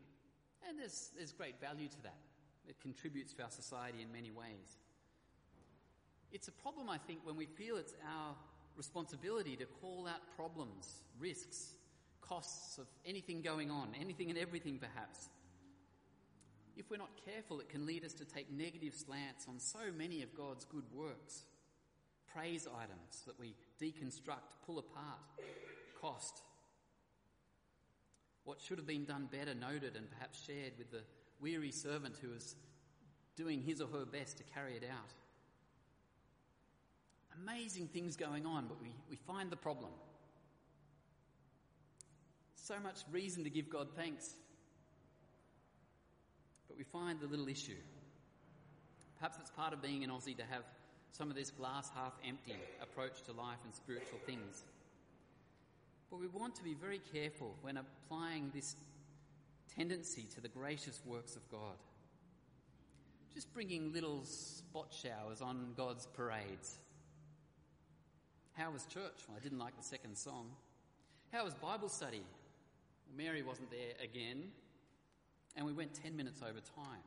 And 0.68 0.78
there's, 0.78 1.12
there's 1.16 1.32
great 1.32 1.60
value 1.62 1.88
to 1.88 2.04
that. 2.04 2.18
It 2.68 2.80
contributes 2.82 3.34
to 3.34 3.44
our 3.44 3.50
society 3.50 4.02
in 4.02 4.12
many 4.12 4.32
ways. 4.32 4.78
It's 6.32 6.48
a 6.48 6.52
problem, 6.52 6.90
I 6.90 6.98
think, 6.98 7.20
when 7.24 7.36
we 7.36 7.46
feel 7.46 7.78
it's 7.78 7.94
our 8.06 8.36
responsibility 8.76 9.56
to 9.56 9.66
call 9.66 10.08
out 10.08 10.20
problems, 10.36 11.02
risks, 11.20 11.74
costs 12.22 12.78
of 12.78 12.86
anything 13.06 13.42
going 13.42 13.72
on, 13.72 13.90
anything 14.00 14.30
and 14.30 14.38
everything 14.38 14.78
perhaps. 14.78 15.30
If 16.80 16.90
we're 16.90 16.98
not 16.98 17.12
careful, 17.24 17.60
it 17.60 17.70
can 17.70 17.86
lead 17.86 18.04
us 18.04 18.14
to 18.14 18.26
take 18.26 18.52
negative 18.52 18.96
slants 18.96 19.46
on 19.48 19.60
so 19.60 19.92
many 19.96 20.24
of 20.24 20.34
God's 20.34 20.66
good 20.66 20.86
works. 20.92 21.44
Praise 22.34 22.68
items 22.68 23.24
that 23.28 23.40
we 23.40 23.54
deconstruct, 23.80 24.66
pull 24.66 24.80
apart, 24.80 25.20
cost. 26.02 26.42
What 28.46 28.60
should 28.60 28.80
have 28.80 28.88
been 28.88 29.06
done 29.06 29.30
better 29.32 29.54
noted 29.54 29.96
and 29.96 30.10
perhaps 30.10 30.44
shared 30.44 30.74
with 30.80 30.90
the 30.90 31.04
weary 31.40 31.72
servant 31.72 32.16
who 32.20 32.34
is 32.34 32.56
doing 33.36 33.62
his 33.62 33.80
or 33.80 33.88
her 33.90 34.06
best 34.06 34.38
to 34.38 34.44
carry 34.44 34.74
it 34.74 34.84
out 34.90 35.14
amazing 37.44 37.88
things 37.88 38.16
going 38.16 38.46
on, 38.46 38.68
but 38.68 38.82
we, 38.82 38.94
we 39.10 39.16
find 39.16 39.50
the 39.50 39.56
problem. 39.56 39.92
So 42.56 42.76
much 42.82 42.98
reason 43.12 43.44
to 43.44 43.50
give 43.50 43.70
God 43.70 43.88
thanks, 43.96 44.36
but 46.70 46.78
we 46.78 46.86
find 46.86 47.20
the 47.20 47.28
little 47.28 47.50
issue. 47.50 47.82
Perhaps 49.18 49.38
it's 49.42 49.52
part 49.52 49.74
of 49.74 49.82
being 49.82 50.06
an 50.06 50.10
Aussie 50.10 50.38
to 50.38 50.44
have 50.44 50.64
some 51.12 51.30
of 51.30 51.36
this 51.36 51.52
glass 51.52 51.90
half 51.94 52.14
empty 52.26 52.56
approach 52.82 53.22
to 53.24 53.34
life 53.34 53.58
and 53.66 53.76
spiritual 53.76 54.20
things. 54.26 54.64
But 56.10 56.22
we 56.22 56.28
want 56.28 56.56
to 56.56 56.64
be 56.64 56.74
very 56.74 57.02
careful 57.12 57.56
when 57.62 57.78
applying 57.78 58.52
this 58.56 58.78
tendency 59.76 60.26
to 60.36 60.42
the 60.42 60.48
gracious 60.48 61.02
works 61.06 61.36
of 61.36 61.42
God. 61.52 61.76
Just 63.34 63.54
bringing 63.54 63.92
little 63.92 64.24
spot 64.24 64.94
showers 64.94 65.42
on 65.42 65.74
God's 65.76 66.06
parades 66.08 66.78
how 68.60 68.72
was 68.72 68.86
church? 68.86 69.24
Well, 69.28 69.38
I 69.38 69.40
didn't 69.42 69.58
like 69.58 69.78
the 69.78 69.84
second 69.84 70.18
song. 70.18 70.52
How 71.32 71.46
was 71.46 71.54
Bible 71.54 71.88
study? 71.88 72.22
Well, 73.08 73.26
Mary 73.26 73.42
wasn't 73.42 73.72
there 73.72 73.96
again, 74.04 74.50
and 75.56 75.66
we 75.66 75.74
went 75.74 75.94
10 75.94 76.16
minutes 76.16 76.42
over 76.42 76.60
time. 76.60 77.04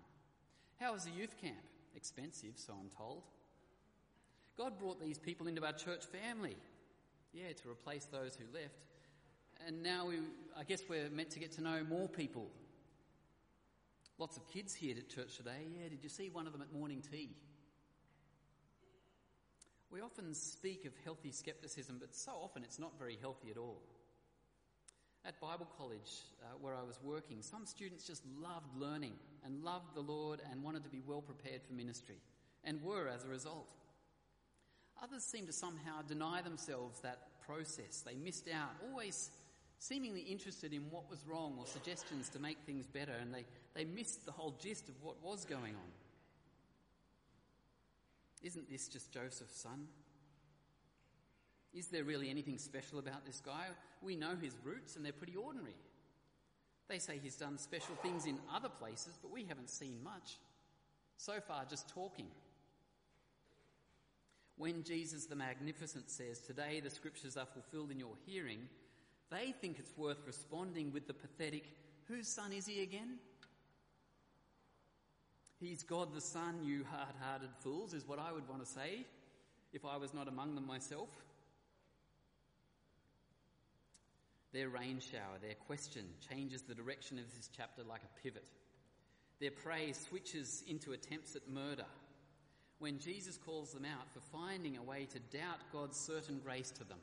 How 0.81 0.93
was 0.93 1.05
the 1.05 1.11
youth 1.11 1.41
camp? 1.41 1.63
Expensive, 1.95 2.55
so 2.57 2.73
I'm 2.73 2.89
told. 2.89 3.23
God 4.57 4.79
brought 4.79 5.01
these 5.01 5.19
people 5.19 5.47
into 5.47 5.65
our 5.65 5.73
church 5.73 6.05
family. 6.07 6.57
Yeah, 7.33 7.53
to 7.63 7.71
replace 7.71 8.05
those 8.07 8.37
who 8.37 8.45
left. 8.53 8.75
And 9.67 9.83
now 9.83 10.07
we, 10.07 10.17
I 10.59 10.65
guess 10.65 10.83
we're 10.89 11.09
meant 11.09 11.31
to 11.31 11.39
get 11.39 11.53
to 11.53 11.63
know 11.63 11.83
more 11.89 12.09
people. 12.09 12.51
Lots 14.19 14.37
of 14.37 14.47
kids 14.49 14.75
here 14.75 14.95
at 14.99 15.09
church 15.09 15.37
today. 15.37 15.67
Yeah, 15.73 15.89
did 15.89 16.03
you 16.03 16.09
see 16.09 16.29
one 16.29 16.47
of 16.47 16.53
them 16.53 16.63
at 16.63 16.73
morning 16.73 17.03
tea? 17.11 17.31
We 19.91 20.01
often 20.01 20.35
speak 20.35 20.85
of 20.85 20.93
healthy 21.05 21.33
skepticism, 21.33 21.99
but 22.01 22.15
so 22.15 22.33
often 22.33 22.65
it's 22.65 22.79
not 22.79 22.99
very 22.99 23.19
healthy 23.21 23.51
at 23.51 23.59
all. 23.59 23.83
At 25.25 25.41
Bible 25.41 25.69
college, 25.79 26.25
uh, 26.43 26.57
where 26.61 26.75
I 26.75 26.83
was 26.83 26.99
working, 27.03 27.43
some 27.43 27.65
students 27.65 28.05
just 28.07 28.23
loved 28.41 28.77
learning 28.77 29.13
and 29.45 29.63
loved 29.63 29.95
the 29.95 30.01
Lord 30.01 30.41
and 30.51 30.63
wanted 30.65 30.83
to 30.83 30.91
be 30.91 31.01
well 31.07 31.23
prepared 31.23 31.63
for 31.63 31.75
ministry, 31.75 32.17
and 32.65 32.83
were 32.83 33.09
as 33.09 33.25
a 33.25 33.29
result. 33.29 33.69
Others 35.01 35.23
seemed 35.23 35.47
to 35.47 35.53
somehow 35.53 36.03
deny 36.03 36.43
themselves 36.43 37.01
that 37.01 37.41
process. 37.47 38.03
They 38.05 38.15
missed 38.17 38.49
out, 38.49 38.71
always 38.89 39.31
seemingly 39.79 40.21
interested 40.23 40.73
in 40.73 40.83
what 40.91 41.09
was 41.11 41.25
wrong 41.27 41.57
or 41.59 41.67
suggestions 41.67 42.29
to 42.31 42.39
make 42.41 42.59
things 42.67 42.87
better, 42.87 43.13
and 43.21 43.33
they, 43.33 43.45
they 43.75 43.85
missed 43.85 44.27
the 44.27 44.33
whole 44.33 44.57
gist 44.61 44.89
of 44.89 44.95
what 45.03 45.23
was 45.23 45.45
going 45.45 45.75
on. 45.75 45.93
Isn't 48.43 48.69
this 48.69 48.89
just 48.89 49.13
Joseph's 49.13 49.61
son? 49.61 49.87
Is 51.75 51.89
there 51.89 52.05
really 52.05 52.29
anything 52.29 52.59
special 52.59 52.99
about 52.99 53.25
this 53.25 53.41
guy? 53.41 53.67
We 54.03 54.17
know 54.17 54.37
his 54.41 54.55
roots 54.63 54.97
and 54.97 55.05
they're 55.05 55.13
pretty 55.13 55.37
ordinary. 55.37 55.75
They 56.89 56.99
say 56.99 57.19
he's 57.23 57.37
done 57.37 57.59
special 57.59 57.95
things 58.03 58.27
in 58.27 58.39
other 58.55 58.69
places, 58.69 59.19
but 59.21 59.33
we 59.33 59.45
haven't 59.45 59.71
seen 59.71 60.03
much. 60.03 60.39
So 61.17 61.41
far, 61.41 61.65
just 61.69 61.89
talking. 61.89 62.27
When 64.57 64.83
Jesus 64.83 65.25
the 65.25 65.37
Magnificent 65.37 66.11
says, 66.11 66.41
Today 66.41 66.81
the 66.81 66.91
scriptures 66.91 67.37
are 67.37 67.47
fulfilled 67.47 67.91
in 67.91 67.99
your 67.99 68.17
hearing, 68.27 68.69
they 69.31 69.55
think 69.61 69.79
it's 69.79 69.97
worth 69.97 70.19
responding 70.27 70.93
with 70.93 71.07
the 71.07 71.15
pathetic, 71.15 71.65
Whose 72.09 72.29
son 72.29 72.53
is 72.53 72.67
he 72.67 72.83
again? 72.83 73.19
He's 75.63 75.85
God 75.85 76.13
the 76.13 76.21
Son, 76.21 76.65
you 76.65 76.85
hard 76.91 77.15
hearted 77.21 77.51
fools, 77.61 77.95
is 77.95 78.07
what 78.07 78.19
I 78.19 78.33
would 78.33 78.49
want 78.49 78.65
to 78.65 78.69
say 78.69 79.07
if 79.73 79.85
I 79.85 79.97
was 79.97 80.13
not 80.13 80.27
among 80.27 80.57
them 80.57 80.67
myself. 80.67 81.09
Their 84.53 84.69
rain 84.69 85.01
shower, 85.01 85.39
their 85.41 85.55
question 85.55 86.05
changes 86.29 86.63
the 86.63 86.75
direction 86.75 87.19
of 87.19 87.25
this 87.35 87.49
chapter 87.57 87.83
like 87.83 88.03
a 88.03 88.23
pivot. 88.23 88.49
Their 89.41 89.51
praise 89.51 89.99
switches 90.09 90.63
into 90.69 90.93
attempts 90.93 91.35
at 91.35 91.49
murder 91.49 91.87
when 92.79 92.99
Jesus 92.99 93.39
calls 93.39 93.73
them 93.73 93.85
out 93.85 94.13
for 94.13 94.21
finding 94.21 94.77
a 94.77 94.83
way 94.83 95.07
to 95.07 95.37
doubt 95.37 95.61
God's 95.73 95.97
certain 95.97 96.41
grace 96.45 96.71
to 96.73 96.85
them. 96.85 96.99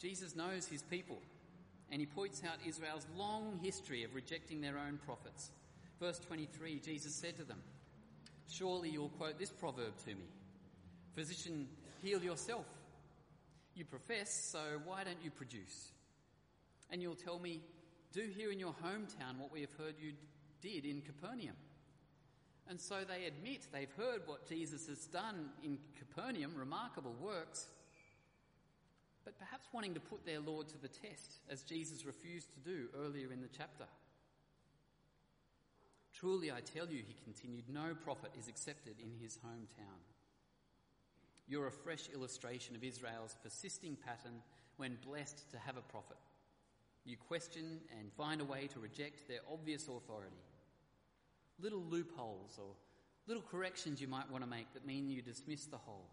Jesus 0.00 0.34
knows 0.34 0.66
his 0.66 0.82
people, 0.82 1.18
and 1.90 2.00
he 2.00 2.06
points 2.06 2.42
out 2.44 2.58
Israel's 2.66 3.06
long 3.16 3.60
history 3.62 4.02
of 4.02 4.14
rejecting 4.14 4.60
their 4.60 4.78
own 4.78 4.98
prophets. 5.06 5.50
Verse 6.00 6.18
23 6.18 6.80
Jesus 6.84 7.14
said 7.14 7.36
to 7.36 7.44
them, 7.44 7.58
Surely 8.50 8.90
you'll 8.90 9.08
quote 9.10 9.38
this 9.38 9.50
proverb 9.50 9.96
to 10.04 10.10
me 10.10 10.26
Physician, 11.14 11.68
heal 12.02 12.22
yourself. 12.22 12.66
You 13.74 13.84
profess, 13.84 14.32
so 14.52 14.80
why 14.84 15.04
don't 15.04 15.22
you 15.22 15.30
produce? 15.30 15.92
And 16.90 17.00
you'll 17.00 17.14
tell 17.14 17.38
me, 17.38 17.60
Do 18.12 18.28
here 18.36 18.52
in 18.52 18.58
your 18.58 18.74
hometown 18.84 19.38
what 19.38 19.52
we 19.52 19.62
have 19.62 19.72
heard 19.78 19.94
you 19.98 20.12
did 20.60 20.84
in 20.84 21.00
Capernaum. 21.00 21.56
And 22.68 22.80
so 22.80 23.00
they 23.06 23.26
admit 23.26 23.66
they've 23.72 23.92
heard 23.96 24.22
what 24.26 24.48
Jesus 24.48 24.86
has 24.86 25.06
done 25.06 25.50
in 25.64 25.78
Capernaum, 25.98 26.54
remarkable 26.56 27.14
works, 27.20 27.68
but 29.24 29.38
perhaps 29.38 29.66
wanting 29.72 29.94
to 29.94 30.00
put 30.00 30.24
their 30.24 30.40
Lord 30.40 30.68
to 30.68 30.78
the 30.78 30.88
test, 30.88 31.38
as 31.50 31.62
Jesus 31.62 32.04
refused 32.04 32.48
to 32.54 32.60
do 32.60 32.86
earlier 32.98 33.32
in 33.32 33.40
the 33.40 33.48
chapter. 33.56 33.84
Truly, 36.12 36.52
I 36.52 36.60
tell 36.60 36.86
you, 36.86 37.02
he 37.06 37.16
continued, 37.24 37.64
no 37.68 37.94
prophet 38.04 38.30
is 38.38 38.48
accepted 38.48 38.94
in 39.00 39.12
his 39.20 39.38
hometown. 39.44 39.98
You're 41.48 41.66
a 41.66 41.72
fresh 41.72 42.08
illustration 42.14 42.76
of 42.76 42.84
Israel's 42.84 43.36
persisting 43.42 43.96
pattern 43.96 44.42
when 44.76 44.96
blessed 45.06 45.50
to 45.50 45.58
have 45.58 45.76
a 45.76 45.82
prophet. 45.82 46.16
You 47.04 47.16
question 47.16 47.80
and 47.98 48.12
find 48.12 48.40
a 48.40 48.44
way 48.44 48.68
to 48.68 48.80
reject 48.80 49.26
their 49.28 49.40
obvious 49.52 49.88
authority. 49.88 50.36
Little 51.60 51.82
loopholes 51.82 52.58
or 52.58 52.74
little 53.26 53.42
corrections 53.42 54.00
you 54.00 54.08
might 54.08 54.30
want 54.30 54.44
to 54.44 54.50
make 54.50 54.72
that 54.74 54.86
mean 54.86 55.10
you 55.10 55.22
dismiss 55.22 55.66
the 55.66 55.76
whole. 55.76 56.06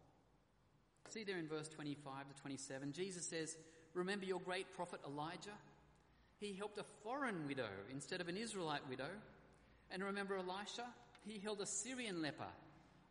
See 1.09 1.23
there 1.23 1.37
in 1.37 1.47
verse 1.47 1.67
25 1.69 2.27
to 2.35 2.41
27, 2.41 2.91
Jesus 2.91 3.25
says, 3.25 3.57
Remember 3.93 4.25
your 4.25 4.39
great 4.39 4.71
prophet 4.75 4.99
Elijah? 5.07 5.57
He 6.39 6.53
helped 6.53 6.77
a 6.77 6.85
foreign 7.03 7.47
widow 7.47 7.69
instead 7.91 8.21
of 8.21 8.27
an 8.27 8.37
Israelite 8.37 8.87
widow. 8.89 9.09
And 9.91 10.03
remember 10.03 10.37
Elisha? 10.37 10.85
He 11.25 11.39
held 11.39 11.61
a 11.61 11.65
Syrian 11.65 12.21
leper 12.21 12.47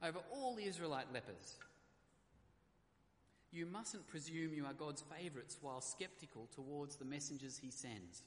over 0.03 0.21
all 0.33 0.55
the 0.55 0.65
Israelite 0.65 1.13
lepers. 1.13 1.59
You 3.53 3.67
mustn't 3.67 4.07
presume 4.09 4.53
you 4.53 4.67
are 4.67 4.75
God's 4.75 5.03
favourites 5.03 5.57
while 5.61 5.81
sceptical 5.81 6.49
towards 6.55 6.97
the 6.97 7.05
messengers 7.05 7.59
he 7.59 7.71
sends. 7.71 8.23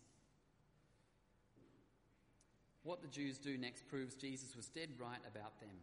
What 2.83 3.01
the 3.01 3.07
Jews 3.07 3.37
do 3.37 3.57
next 3.57 3.87
proves 3.87 4.15
Jesus 4.15 4.55
was 4.55 4.67
dead 4.67 4.89
right 4.99 5.19
about 5.27 5.59
them. 5.59 5.77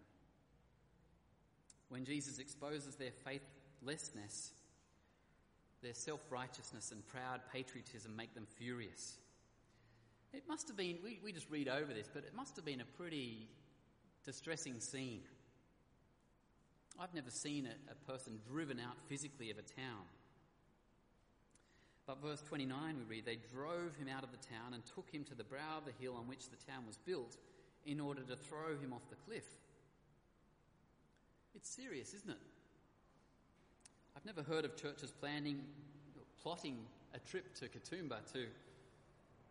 When 1.89 2.05
Jesus 2.05 2.39
exposes 2.39 2.97
their 2.97 3.13
faithlessness, 3.25 4.53
their 5.83 5.95
self 5.95 6.21
righteousness 6.31 6.91
and 6.91 7.07
proud 7.07 7.41
patriotism 7.53 8.17
make 8.17 8.35
them 8.35 8.47
furious. 8.57 9.17
It 10.33 10.43
must 10.49 10.69
have 10.69 10.77
been, 10.77 10.99
we, 11.03 11.21
we 11.25 11.33
just 11.33 11.49
read 11.51 11.69
over 11.69 11.95
this, 11.95 12.09
but 12.13 12.25
it 12.25 12.35
must 12.35 12.57
have 12.57 12.65
been 12.65 12.81
a 12.81 12.97
pretty 12.97 13.49
distressing 14.25 14.81
scene. 14.81 15.23
I've 17.01 17.15
never 17.15 17.31
seen 17.31 17.67
a, 17.67 17.93
a 17.93 18.13
person 18.13 18.41
driven 18.51 18.81
out 18.81 18.97
physically 19.09 19.51
of 19.51 19.59
a 19.59 19.63
town. 19.63 20.03
But 22.07 22.23
verse 22.23 22.43
29 22.43 22.97
we 22.99 23.17
read, 23.17 23.27
they 23.27 23.39
drove 23.53 23.95
him 23.97 24.09
out 24.09 24.25
of 24.25 24.31
the 24.31 24.39
town 24.39 24.75
and 24.75 24.83
took 24.85 25.11
him 25.11 25.25
to 25.25 25.35
the 25.35 25.45
brow 25.45 25.79
of 25.79 25.85
the 25.85 25.93
hill 26.03 26.17
on 26.17 26.27
which 26.27 26.49
the 26.49 26.57
town 26.71 26.87
was 26.87 26.97
built 26.97 27.37
in 27.87 28.01
order 28.01 28.23
to 28.23 28.35
throw 28.35 28.77
him 28.83 28.93
off 28.93 29.03
the 29.11 29.17
cliff. 29.27 29.45
It's 31.55 31.69
serious, 31.69 32.15
isn't 32.15 32.31
it? 32.31 32.39
I've 34.17 34.25
never 34.25 34.43
heard 34.43 34.65
of 34.65 34.77
churches 34.77 35.13
planning, 35.13 35.61
plotting 36.43 36.79
a 37.15 37.19
trip 37.19 37.55
to 37.57 37.67
Katoomba 37.67 38.33
to 38.33 38.47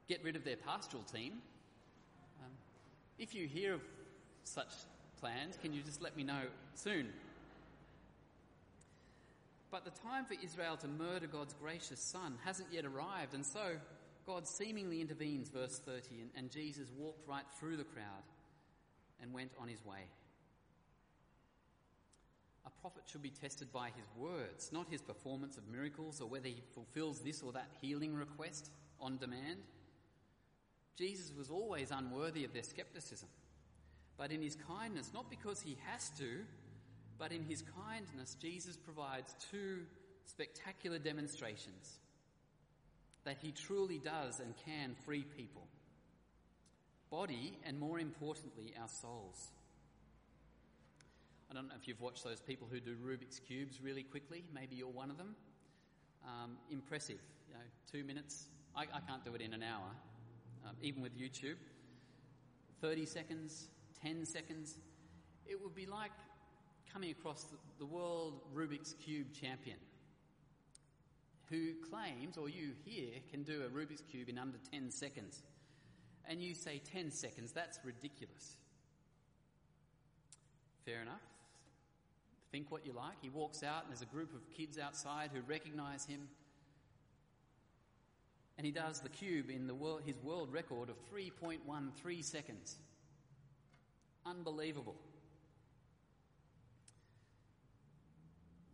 get 0.07 0.23
rid 0.23 0.35
of 0.35 0.43
their 0.43 0.57
pastoral 0.57 1.03
team. 1.03 1.33
Um, 2.43 2.51
if 3.17 3.33
you 3.33 3.47
hear 3.47 3.75
of 3.75 3.81
such 4.43 4.73
plans, 5.21 5.57
can 5.61 5.73
you 5.73 5.81
just 5.81 6.01
let 6.01 6.17
me 6.17 6.23
know 6.23 6.43
soon? 6.75 7.09
But 9.71 9.83
the 9.83 9.91
time 9.91 10.25
for 10.25 10.35
Israel 10.41 10.77
to 10.77 10.87
murder 10.87 11.27
God's 11.27 11.53
gracious 11.53 11.99
Son 11.99 12.37
hasn't 12.45 12.71
yet 12.71 12.85
arrived, 12.85 13.33
and 13.33 13.45
so 13.45 13.77
God 14.25 14.47
seemingly 14.47 15.01
intervenes, 15.01 15.49
verse 15.49 15.79
30, 15.79 16.21
and, 16.21 16.29
and 16.35 16.51
Jesus 16.51 16.87
walked 16.97 17.27
right 17.27 17.45
through 17.59 17.77
the 17.77 17.83
crowd 17.83 18.23
and 19.21 19.33
went 19.33 19.51
on 19.59 19.67
his 19.67 19.83
way. 19.85 20.09
A 22.65 22.81
prophet 22.81 23.03
should 23.05 23.21
be 23.21 23.29
tested 23.29 23.71
by 23.71 23.87
his 23.95 24.05
words, 24.17 24.71
not 24.71 24.87
his 24.89 25.01
performance 25.01 25.57
of 25.57 25.67
miracles 25.69 26.19
or 26.21 26.27
whether 26.27 26.49
he 26.49 26.61
fulfills 26.73 27.19
this 27.19 27.41
or 27.41 27.53
that 27.53 27.69
healing 27.81 28.13
request 28.13 28.69
on 28.99 29.17
demand. 29.17 29.59
Jesus 30.97 31.31
was 31.37 31.49
always 31.49 31.91
unworthy 31.91 32.43
of 32.43 32.53
their 32.53 32.63
skepticism, 32.63 33.29
but 34.17 34.31
in 34.31 34.41
his 34.41 34.57
kindness, 34.67 35.11
not 35.13 35.29
because 35.29 35.61
he 35.61 35.77
has 35.85 36.09
to, 36.17 36.43
but 37.19 37.31
in 37.31 37.43
his 37.43 37.63
kindness, 37.85 38.35
Jesus 38.39 38.77
provides 38.77 39.35
two 39.51 39.81
spectacular 40.25 40.99
demonstrations 40.99 41.99
that 43.23 43.37
he 43.41 43.51
truly 43.51 43.97
does 43.97 44.39
and 44.39 44.53
can 44.65 44.95
free 45.05 45.23
people 45.35 45.67
body, 47.09 47.57
and 47.65 47.79
more 47.79 47.99
importantly, 47.99 48.73
our 48.79 48.87
souls. 48.87 49.51
I 51.49 51.53
don't 51.53 51.67
know 51.67 51.75
if 51.79 51.87
you've 51.87 52.01
watched 52.01 52.23
those 52.23 52.41
people 52.41 52.67
who 52.69 52.79
do 52.79 52.95
Rubik's 52.95 53.39
Cubes 53.39 53.81
really 53.81 54.03
quickly. 54.03 54.43
Maybe 54.53 54.75
you're 54.75 54.89
one 54.89 55.09
of 55.09 55.17
them. 55.17 55.35
Um, 56.25 56.57
impressive. 56.69 57.19
You 57.47 57.53
know, 57.53 57.61
two 57.89 58.03
minutes. 58.03 58.47
I, 58.75 58.81
I, 58.81 58.99
can't 59.07 59.23
do 59.23 59.33
it 59.33 59.41
in 59.41 59.53
an 59.53 59.63
hour, 59.63 59.89
um, 60.67 60.75
even 60.81 61.01
with 61.01 61.17
YouTube. 61.17 61.55
30 62.81 63.05
seconds, 63.05 63.69
10 64.03 64.25
seconds. 64.25 64.75
It 65.45 65.61
would 65.63 65.73
be 65.73 65.85
like 65.85 66.11
coming 66.97 67.11
across 67.11 67.45
the, 67.77 67.85
world 67.85 68.41
Rubik's 68.55 68.93
Cube 68.93 69.27
champion 69.31 69.77
who 71.47 71.73
claims, 71.91 72.37
or 72.37 72.49
you 72.49 72.71
here, 72.85 73.19
can 73.29 73.43
do 73.43 73.61
a 73.61 73.69
Rubik's 73.69 74.01
Cube 74.09 74.29
in 74.29 74.39
under 74.39 74.57
10 74.71 74.89
seconds. 74.89 75.43
And 76.27 76.41
you 76.41 76.55
say 76.55 76.81
10 76.91 77.11
seconds, 77.11 77.51
that's 77.51 77.77
ridiculous. 77.83 78.55
Fair 80.87 81.03
enough. 81.03 81.21
Think 82.51 82.71
what 82.71 82.83
you 82.83 82.93
like. 82.93 83.17
He 83.21 83.29
walks 83.29 83.61
out, 83.61 83.83
and 83.83 83.91
there's 83.91 84.01
a 84.01 84.05
group 84.05 84.33
of 84.33 84.49
kids 84.49 84.79
outside 84.79 85.29
who 85.31 85.41
recognize 85.41 86.03
him. 86.03 86.27
And 88.57 88.65
he 88.65 88.71
does 88.71 89.01
the 89.01 89.09
cube 89.09 89.51
in 89.51 89.67
the 89.67 89.75
world, 89.75 90.01
his 90.03 90.17
world 90.23 90.51
record 90.51 90.89
of 90.89 90.95
3.13 91.13 92.23
seconds. 92.23 92.77
Unbelievable. 94.25 94.95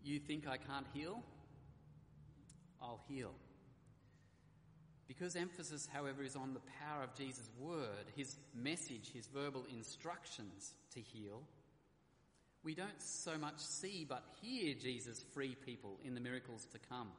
You 0.04 0.20
think 0.20 0.48
I 0.48 0.58
can't 0.58 0.86
heal? 0.94 1.24
I'll 2.82 3.02
heal. 3.08 3.32
Because 5.08 5.36
emphasis, 5.36 5.88
however, 5.92 6.24
is 6.24 6.36
on 6.36 6.54
the 6.54 6.62
power 6.82 7.04
of 7.04 7.16
Jesus' 7.16 7.50
word, 7.60 8.06
his 8.16 8.36
message, 8.56 9.12
his 9.14 9.28
verbal 9.28 9.66
instructions 9.72 10.74
to 10.94 11.00
heal, 11.00 11.44
we 12.64 12.74
don't 12.74 13.02
so 13.02 13.38
much 13.38 13.58
see 13.58 14.06
but 14.08 14.24
hear 14.42 14.74
Jesus 14.74 15.24
free 15.34 15.56
people 15.66 16.00
in 16.06 16.16
the 16.16 16.22
miracles 16.22 16.66
to 16.72 16.80
come. 16.90 17.10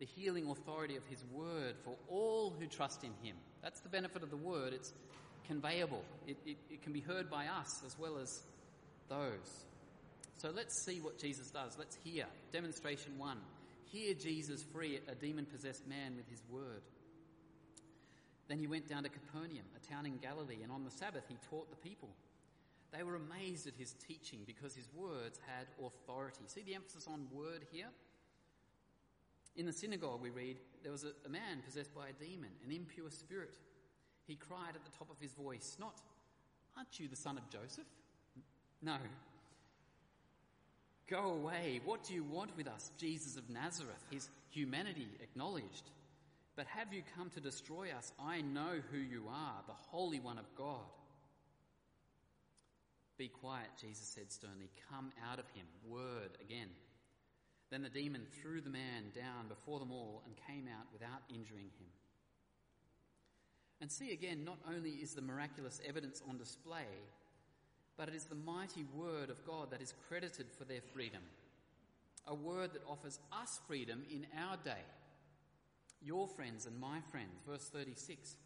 The 0.00 0.06
healing 0.06 0.50
authority 0.50 0.96
of 0.96 1.06
his 1.06 1.24
word 1.32 1.76
for 1.84 1.94
all 2.08 2.52
who 2.58 2.66
trust 2.66 3.04
in 3.04 3.12
him. 3.22 3.36
That's 3.62 3.80
the 3.80 3.88
benefit 3.88 4.22
of 4.24 4.30
the 4.30 4.36
word. 4.36 4.72
It's 4.72 4.92
conveyable. 5.46 6.02
It, 6.26 6.36
it, 6.44 6.56
it 6.68 6.82
can 6.82 6.92
be 6.92 7.00
heard 7.00 7.30
by 7.30 7.46
us 7.46 7.82
as 7.86 7.96
well 7.98 8.18
as 8.18 8.42
those. 9.08 9.64
So 10.36 10.50
let's 10.54 10.84
see 10.84 11.00
what 11.00 11.18
Jesus 11.18 11.50
does. 11.50 11.76
Let's 11.78 11.96
hear. 12.04 12.26
Demonstration 12.52 13.18
one. 13.18 13.38
Hear 13.84 14.14
Jesus 14.14 14.62
free 14.62 14.98
a 15.08 15.14
demon 15.14 15.46
possessed 15.46 15.86
man 15.86 16.16
with 16.16 16.28
his 16.28 16.42
word. 16.50 16.82
Then 18.48 18.58
he 18.58 18.66
went 18.66 18.88
down 18.88 19.04
to 19.04 19.08
Capernaum, 19.08 19.64
a 19.74 19.92
town 19.92 20.04
in 20.06 20.18
Galilee, 20.18 20.58
and 20.62 20.70
on 20.70 20.84
the 20.84 20.90
Sabbath 20.90 21.24
he 21.28 21.36
taught 21.48 21.70
the 21.70 21.76
people. 21.76 22.10
They 22.92 23.02
were 23.02 23.16
amazed 23.16 23.66
at 23.66 23.74
his 23.74 23.94
teaching 24.06 24.40
because 24.46 24.74
his 24.74 24.88
words 24.94 25.40
had 25.46 25.66
authority. 25.84 26.44
See 26.46 26.62
the 26.62 26.74
emphasis 26.74 27.08
on 27.08 27.26
word 27.32 27.66
here? 27.72 27.88
In 29.56 29.66
the 29.66 29.72
synagogue, 29.72 30.20
we 30.20 30.30
read, 30.30 30.58
there 30.82 30.92
was 30.92 31.04
a, 31.04 31.12
a 31.24 31.28
man 31.28 31.62
possessed 31.64 31.94
by 31.94 32.08
a 32.08 32.12
demon, 32.12 32.50
an 32.64 32.72
impure 32.72 33.10
spirit. 33.10 33.54
He 34.26 34.36
cried 34.36 34.74
at 34.74 34.84
the 34.84 34.96
top 34.96 35.10
of 35.10 35.18
his 35.20 35.32
voice, 35.32 35.76
Not, 35.78 36.00
aren't 36.76 36.98
you 36.98 37.08
the 37.08 37.16
son 37.16 37.38
of 37.38 37.48
Joseph? 37.50 37.86
No. 38.82 38.96
Go 41.08 41.32
away. 41.32 41.80
What 41.84 42.04
do 42.04 42.14
you 42.14 42.24
want 42.24 42.56
with 42.56 42.66
us, 42.66 42.90
Jesus 42.98 43.36
of 43.36 43.50
Nazareth? 43.50 44.02
His 44.10 44.28
humanity 44.50 45.08
acknowledged. 45.22 45.90
But 46.56 46.66
have 46.68 46.92
you 46.92 47.02
come 47.16 47.30
to 47.30 47.40
destroy 47.40 47.88
us? 47.90 48.12
I 48.18 48.40
know 48.40 48.80
who 48.90 48.98
you 48.98 49.24
are, 49.28 49.62
the 49.66 49.74
Holy 49.90 50.20
One 50.20 50.38
of 50.38 50.46
God. 50.56 50.86
Be 53.18 53.28
quiet, 53.28 53.68
Jesus 53.80 54.06
said 54.06 54.32
sternly. 54.32 54.70
Come 54.90 55.12
out 55.30 55.38
of 55.38 55.48
him. 55.50 55.66
Word 55.86 56.36
again. 56.40 56.68
Then 57.70 57.82
the 57.82 57.88
demon 57.88 58.26
threw 58.40 58.60
the 58.60 58.70
man 58.70 59.10
down 59.14 59.48
before 59.48 59.80
them 59.80 59.92
all 59.92 60.22
and 60.26 60.34
came 60.48 60.68
out 60.68 60.86
without 60.92 61.22
injuring 61.28 61.70
him. 61.78 61.88
And 63.80 63.90
see 63.90 64.12
again, 64.12 64.44
not 64.44 64.58
only 64.68 64.90
is 64.90 65.14
the 65.14 65.22
miraculous 65.22 65.80
evidence 65.86 66.22
on 66.28 66.38
display, 66.38 66.86
but 67.96 68.08
it 68.08 68.14
is 68.14 68.24
the 68.24 68.34
mighty 68.34 68.84
word 68.94 69.30
of 69.30 69.44
God 69.46 69.70
that 69.70 69.82
is 69.82 69.94
credited 70.08 70.46
for 70.56 70.64
their 70.64 70.80
freedom. 70.92 71.22
A 72.26 72.34
word 72.34 72.72
that 72.72 72.82
offers 72.88 73.18
us 73.32 73.60
freedom 73.66 74.02
in 74.10 74.26
our 74.48 74.56
day. 74.56 74.82
Your 76.02 76.26
friends 76.26 76.66
and 76.66 76.78
my 76.78 77.00
friends. 77.10 77.40
Verse 77.46 77.68
36. 77.68 78.36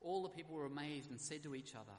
All 0.00 0.22
the 0.22 0.28
people 0.28 0.54
were 0.54 0.66
amazed 0.66 1.10
and 1.10 1.20
said 1.20 1.42
to 1.42 1.54
each 1.54 1.74
other, 1.74 1.96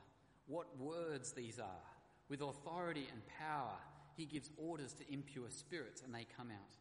what 0.47 0.79
words 0.79 1.33
these 1.33 1.59
are. 1.59 1.85
With 2.29 2.41
authority 2.41 3.07
and 3.11 3.21
power, 3.39 3.77
he 4.15 4.25
gives 4.25 4.49
orders 4.57 4.93
to 4.93 5.13
impure 5.13 5.49
spirits 5.49 6.01
and 6.01 6.13
they 6.13 6.25
come 6.37 6.49
out. 6.51 6.75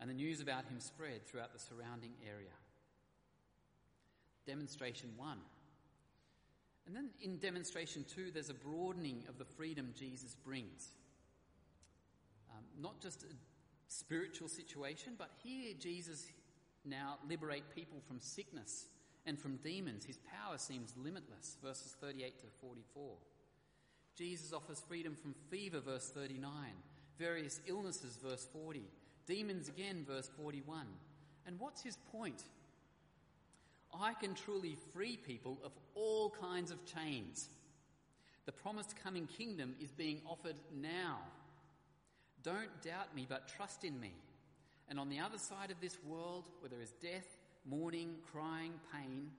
And 0.00 0.10
the 0.10 0.14
news 0.14 0.40
about 0.40 0.64
him 0.64 0.80
spread 0.80 1.26
throughout 1.26 1.52
the 1.52 1.58
surrounding 1.58 2.12
area. 2.26 2.52
Demonstration 4.46 5.10
one. 5.16 5.38
And 6.86 6.94
then 6.94 7.10
in 7.22 7.38
demonstration 7.38 8.04
two, 8.14 8.30
there's 8.32 8.50
a 8.50 8.54
broadening 8.54 9.24
of 9.28 9.38
the 9.38 9.44
freedom 9.44 9.94
Jesus 9.98 10.34
brings. 10.44 10.92
Um, 12.50 12.64
not 12.80 13.00
just 13.00 13.22
a 13.22 13.26
spiritual 13.88 14.48
situation, 14.48 15.14
but 15.16 15.30
here 15.42 15.72
Jesus 15.78 16.26
now 16.84 17.18
liberate 17.28 17.64
people 17.74 17.98
from 18.06 18.20
sickness 18.20 18.86
and 19.26 19.38
from 19.38 19.56
demons. 19.56 20.04
His 20.04 20.18
power 20.18 20.58
seems 20.58 20.92
limitless, 20.96 21.56
verses 21.62 21.96
38 22.00 22.38
to 22.40 22.46
44. 22.60 23.16
Jesus 24.16 24.52
offers 24.52 24.82
freedom 24.86 25.16
from 25.16 25.34
fever, 25.50 25.80
verse 25.80 26.10
39, 26.14 26.50
various 27.18 27.60
illnesses, 27.66 28.18
verse 28.22 28.46
40, 28.52 28.82
demons 29.26 29.68
again, 29.68 30.04
verse 30.06 30.30
41. 30.36 30.86
And 31.46 31.58
what's 31.58 31.82
his 31.82 31.98
point? 32.12 32.42
I 34.00 34.14
can 34.14 34.34
truly 34.34 34.76
free 34.92 35.16
people 35.16 35.58
of 35.64 35.72
all 35.94 36.30
kinds 36.30 36.70
of 36.70 36.84
chains. 36.84 37.48
The 38.46 38.52
promised 38.52 38.94
coming 39.02 39.26
kingdom 39.26 39.74
is 39.80 39.90
being 39.90 40.20
offered 40.26 40.56
now. 40.74 41.18
Don't 42.42 42.82
doubt 42.82 43.14
me, 43.14 43.26
but 43.28 43.48
trust 43.48 43.84
in 43.84 43.98
me. 43.98 44.12
And 44.88 45.00
on 45.00 45.08
the 45.08 45.20
other 45.20 45.38
side 45.38 45.70
of 45.70 45.80
this 45.80 45.96
world, 46.04 46.44
where 46.60 46.68
there 46.68 46.82
is 46.82 46.92
death, 47.00 47.38
mourning, 47.64 48.16
crying, 48.30 48.74
pain, 48.92 49.30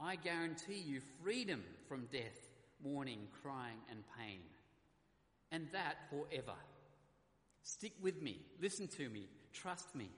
I 0.00 0.16
guarantee 0.16 0.82
you 0.84 1.00
freedom 1.22 1.62
from 1.88 2.06
death, 2.12 2.48
mourning, 2.82 3.28
crying, 3.42 3.78
and 3.90 4.02
pain. 4.18 4.40
And 5.52 5.68
that 5.72 5.96
forever. 6.10 6.56
Stick 7.62 7.92
with 8.00 8.22
me, 8.22 8.40
listen 8.60 8.88
to 8.88 9.08
me, 9.08 9.28
trust 9.52 9.94
me. 9.94 10.08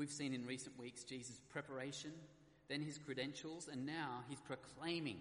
We've 0.00 0.10
seen 0.10 0.32
in 0.32 0.46
recent 0.46 0.78
weeks 0.78 1.04
Jesus' 1.04 1.42
preparation, 1.50 2.12
then 2.70 2.80
his 2.80 2.96
credentials, 2.96 3.68
and 3.70 3.84
now 3.84 4.24
he's 4.30 4.40
proclaiming, 4.40 5.18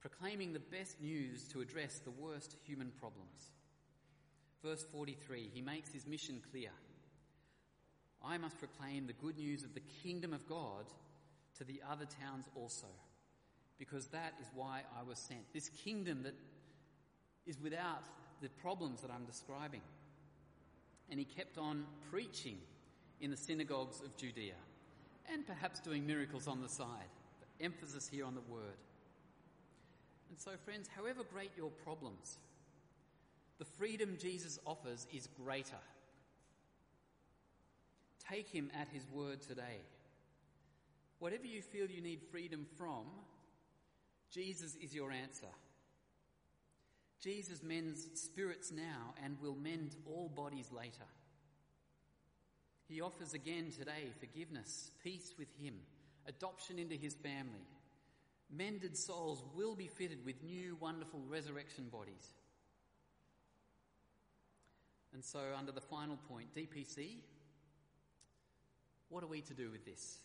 proclaiming 0.00 0.54
the 0.54 0.58
best 0.58 0.98
news 0.98 1.44
to 1.48 1.60
address 1.60 1.98
the 1.98 2.10
worst 2.10 2.56
human 2.66 2.90
problems. 2.98 3.50
Verse 4.64 4.82
43, 4.90 5.50
he 5.52 5.60
makes 5.60 5.90
his 5.92 6.06
mission 6.06 6.40
clear. 6.50 6.70
I 8.24 8.38
must 8.38 8.58
proclaim 8.58 9.06
the 9.06 9.12
good 9.12 9.36
news 9.36 9.62
of 9.62 9.74
the 9.74 9.82
kingdom 10.02 10.32
of 10.32 10.48
God 10.48 10.86
to 11.58 11.64
the 11.64 11.82
other 11.86 12.06
towns 12.06 12.46
also, 12.56 12.88
because 13.78 14.06
that 14.06 14.32
is 14.40 14.46
why 14.54 14.84
I 14.98 15.06
was 15.06 15.18
sent. 15.18 15.52
This 15.52 15.68
kingdom 15.68 16.22
that 16.22 16.34
is 17.44 17.60
without 17.60 18.04
the 18.40 18.48
problems 18.62 19.02
that 19.02 19.10
I'm 19.10 19.26
describing. 19.26 19.82
And 21.10 21.18
he 21.18 21.26
kept 21.26 21.58
on 21.58 21.84
preaching 22.10 22.56
in 23.20 23.30
the 23.30 23.36
synagogues 23.36 24.00
of 24.00 24.16
Judea 24.16 24.54
and 25.32 25.46
perhaps 25.46 25.80
doing 25.80 26.06
miracles 26.06 26.48
on 26.48 26.60
the 26.60 26.68
side. 26.68 27.10
But 27.38 27.64
emphasis 27.64 28.08
here 28.08 28.24
on 28.24 28.34
the 28.34 28.52
word. 28.52 28.78
And 30.30 30.38
so, 30.38 30.52
friends, 30.64 30.88
however 30.94 31.22
great 31.32 31.50
your 31.56 31.70
problems, 31.70 32.38
the 33.58 33.64
freedom 33.64 34.16
Jesus 34.18 34.58
offers 34.66 35.06
is 35.12 35.28
greater. 35.44 35.82
Take 38.28 38.48
him 38.48 38.70
at 38.80 38.88
his 38.88 39.04
word 39.12 39.42
today. 39.42 39.82
Whatever 41.18 41.46
you 41.46 41.60
feel 41.60 41.90
you 41.90 42.00
need 42.00 42.22
freedom 42.30 42.66
from, 42.78 43.04
Jesus 44.32 44.76
is 44.76 44.94
your 44.94 45.10
answer. 45.10 45.48
Jesus 47.20 47.62
mends 47.62 48.06
spirits 48.14 48.72
now 48.72 49.14
and 49.22 49.36
will 49.42 49.56
mend 49.56 49.96
all 50.06 50.30
bodies 50.34 50.70
later. 50.74 51.04
He 52.90 53.00
offers 53.00 53.34
again 53.34 53.70
today 53.70 54.10
forgiveness, 54.18 54.90
peace 55.04 55.32
with 55.38 55.46
Him, 55.62 55.74
adoption 56.26 56.76
into 56.80 56.96
His 56.96 57.14
family. 57.14 57.64
Mended 58.52 58.96
souls 58.96 59.44
will 59.54 59.76
be 59.76 59.86
fitted 59.86 60.26
with 60.26 60.42
new, 60.42 60.76
wonderful 60.80 61.20
resurrection 61.28 61.84
bodies. 61.92 62.32
And 65.14 65.24
so, 65.24 65.38
under 65.56 65.70
the 65.70 65.80
final 65.80 66.18
point, 66.28 66.52
DPC, 66.52 67.18
what 69.08 69.22
are 69.22 69.28
we 69.28 69.40
to 69.42 69.54
do 69.54 69.70
with 69.70 69.84
this? 69.84 70.18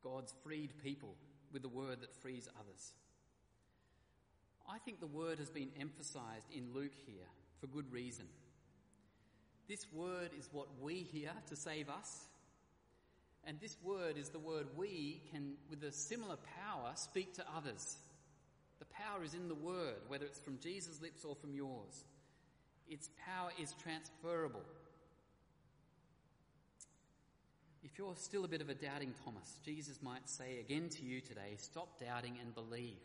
God's 0.00 0.32
freed 0.44 0.70
people 0.80 1.16
with 1.52 1.62
the 1.62 1.68
word 1.68 2.00
that 2.02 2.14
frees 2.22 2.48
others. 2.60 2.92
I 4.70 4.78
think 4.78 5.00
the 5.00 5.06
word 5.08 5.40
has 5.40 5.50
been 5.50 5.70
emphasized 5.80 6.52
in 6.54 6.72
Luke 6.72 6.94
here 7.04 7.26
for 7.60 7.66
good 7.66 7.90
reason. 7.92 8.26
This 9.68 9.86
word 9.92 10.30
is 10.38 10.48
what 10.52 10.68
we 10.80 10.94
hear 10.94 11.32
to 11.48 11.56
save 11.56 11.88
us. 11.88 12.26
And 13.44 13.60
this 13.60 13.76
word 13.82 14.16
is 14.16 14.28
the 14.28 14.38
word 14.38 14.66
we 14.76 15.22
can, 15.30 15.52
with 15.70 15.82
a 15.84 15.92
similar 15.92 16.36
power, 16.36 16.92
speak 16.94 17.34
to 17.34 17.44
others. 17.56 17.96
The 18.78 18.86
power 18.86 19.24
is 19.24 19.34
in 19.34 19.48
the 19.48 19.54
word, 19.54 19.96
whether 20.08 20.24
it's 20.26 20.40
from 20.40 20.58
Jesus' 20.58 21.00
lips 21.00 21.24
or 21.24 21.34
from 21.34 21.54
yours. 21.54 22.04
Its 22.88 23.10
power 23.24 23.50
is 23.60 23.74
transferable. 23.82 24.62
If 27.82 27.98
you're 27.98 28.16
still 28.16 28.44
a 28.44 28.48
bit 28.48 28.60
of 28.60 28.68
a 28.68 28.74
doubting 28.74 29.14
Thomas, 29.24 29.58
Jesus 29.64 30.02
might 30.02 30.28
say 30.28 30.58
again 30.58 30.88
to 30.90 31.04
you 31.04 31.20
today 31.20 31.54
stop 31.56 32.00
doubting 32.00 32.36
and 32.42 32.54
believe. 32.54 32.98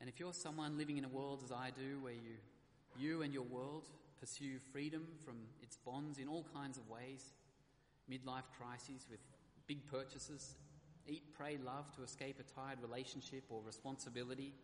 And 0.00 0.08
if 0.08 0.18
you're 0.18 0.32
someone 0.32 0.78
living 0.78 0.96
in 0.96 1.04
a 1.04 1.08
world 1.08 1.42
as 1.44 1.52
I 1.52 1.70
do, 1.76 2.00
where 2.00 2.12
you, 2.12 2.36
you 2.98 3.22
and 3.22 3.32
your 3.32 3.42
world 3.44 3.84
pursue 4.18 4.58
freedom 4.72 5.06
from 5.24 5.36
its 5.62 5.76
bonds 5.76 6.18
in 6.18 6.28
all 6.28 6.46
kinds 6.54 6.78
of 6.78 6.88
ways, 6.88 7.32
midlife 8.10 8.48
crises 8.58 9.06
with 9.10 9.20
big 9.66 9.86
purchases, 9.90 10.54
eat, 11.06 11.22
pray, 11.36 11.58
love 11.64 11.94
to 11.96 12.02
escape 12.02 12.36
a 12.40 12.60
tired 12.60 12.78
relationship 12.82 13.44
or 13.48 13.60
responsibility. 13.64 14.54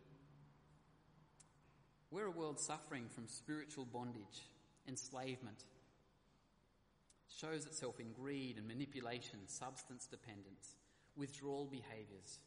We're 2.11 2.27
a 2.27 2.31
world 2.31 2.59
suffering 2.59 3.05
from 3.13 3.27
spiritual 3.27 3.85
bondage, 3.85 4.41
enslavement. 4.87 5.63
shows 7.39 7.65
itself 7.65 7.99
in 7.99 8.11
greed 8.13 8.57
and 8.57 8.67
manipulation, 8.67 9.39
substance 9.47 10.07
dependence, 10.07 10.75
withdrawal 11.15 11.65
behaviours, 11.65 12.39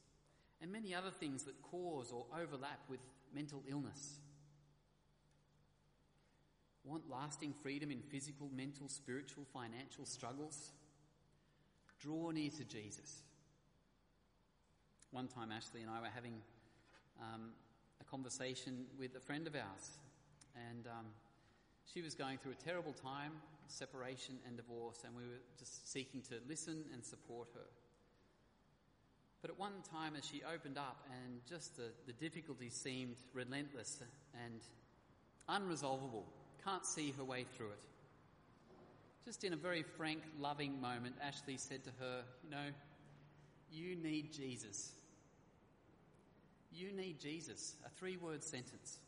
and 0.60 0.70
many 0.72 0.94
other 0.94 1.10
things 1.10 1.42
that 1.44 1.60
cause 1.62 2.12
or 2.12 2.26
overlap 2.40 2.80
with 2.88 3.00
mental 3.34 3.62
illness. 3.68 4.20
Want 6.86 7.02
lasting 7.10 7.52
freedom 7.62 7.90
in 7.90 8.00
physical, 8.00 8.48
mental, 8.56 8.88
spiritual, 8.88 9.44
financial 9.52 10.04
struggles? 10.04 10.70
Draw 12.00 12.30
near 12.30 12.50
to 12.50 12.64
Jesus. 12.64 13.22
One 15.10 15.26
time, 15.26 15.50
Ashley 15.50 15.80
and 15.80 15.90
I 15.90 16.00
were 16.00 16.14
having 16.14 16.34
um, 17.20 17.50
a 18.00 18.04
conversation 18.04 18.84
with 18.96 19.16
a 19.16 19.20
friend 19.20 19.48
of 19.48 19.56
ours, 19.56 19.98
and 20.70 20.86
um, 20.86 21.06
she 21.92 22.02
was 22.02 22.14
going 22.14 22.38
through 22.38 22.52
a 22.52 22.64
terrible 22.64 22.92
time 22.92 23.32
separation 23.66 24.36
and 24.46 24.56
divorce, 24.56 25.02
and 25.04 25.16
we 25.16 25.22
were 25.22 25.42
just 25.58 25.90
seeking 25.90 26.22
to 26.22 26.34
listen 26.48 26.84
and 26.92 27.04
support 27.04 27.48
her. 27.54 27.66
But 29.42 29.50
at 29.50 29.58
one 29.58 29.82
time, 29.90 30.14
as 30.16 30.24
she 30.24 30.42
opened 30.54 30.78
up, 30.78 31.04
and 31.10 31.40
just 31.48 31.76
the, 31.76 31.90
the 32.06 32.12
difficulty 32.12 32.70
seemed 32.70 33.16
relentless 33.32 34.02
and 34.44 34.60
unresolvable, 35.48 36.24
can't 36.66 36.84
see 36.84 37.12
her 37.16 37.24
way 37.24 37.44
through 37.56 37.68
it. 37.68 37.84
Just 39.24 39.44
in 39.44 39.52
a 39.52 39.56
very 39.56 39.82
frank, 39.82 40.20
loving 40.38 40.80
moment, 40.80 41.14
Ashley 41.22 41.56
said 41.56 41.84
to 41.84 41.90
her, 42.00 42.22
You 42.44 42.50
know, 42.50 42.68
you 43.70 43.96
need 43.96 44.32
Jesus. 44.32 44.92
You 46.72 46.92
need 46.92 47.20
Jesus. 47.20 47.74
A 47.86 47.90
three 47.90 48.16
word 48.16 48.42
sentence. 48.42 48.98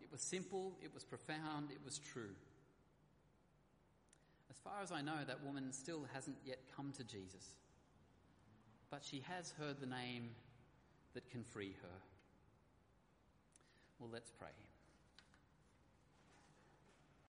It 0.00 0.08
was 0.12 0.20
simple, 0.20 0.72
it 0.82 0.92
was 0.92 1.04
profound, 1.04 1.70
it 1.70 1.80
was 1.84 1.98
true. 1.98 2.34
As 4.50 4.56
far 4.58 4.82
as 4.82 4.92
I 4.92 5.00
know, 5.00 5.24
that 5.26 5.42
woman 5.44 5.72
still 5.72 6.06
hasn't 6.12 6.36
yet 6.44 6.58
come 6.76 6.92
to 6.96 7.04
Jesus 7.04 7.54
but 8.94 9.02
she 9.02 9.24
has 9.26 9.52
heard 9.58 9.80
the 9.80 9.86
name 9.86 10.30
that 11.14 11.28
can 11.28 11.42
free 11.42 11.74
her. 11.82 11.98
Well, 13.98 14.08
let's 14.12 14.30
pray. 14.30 14.46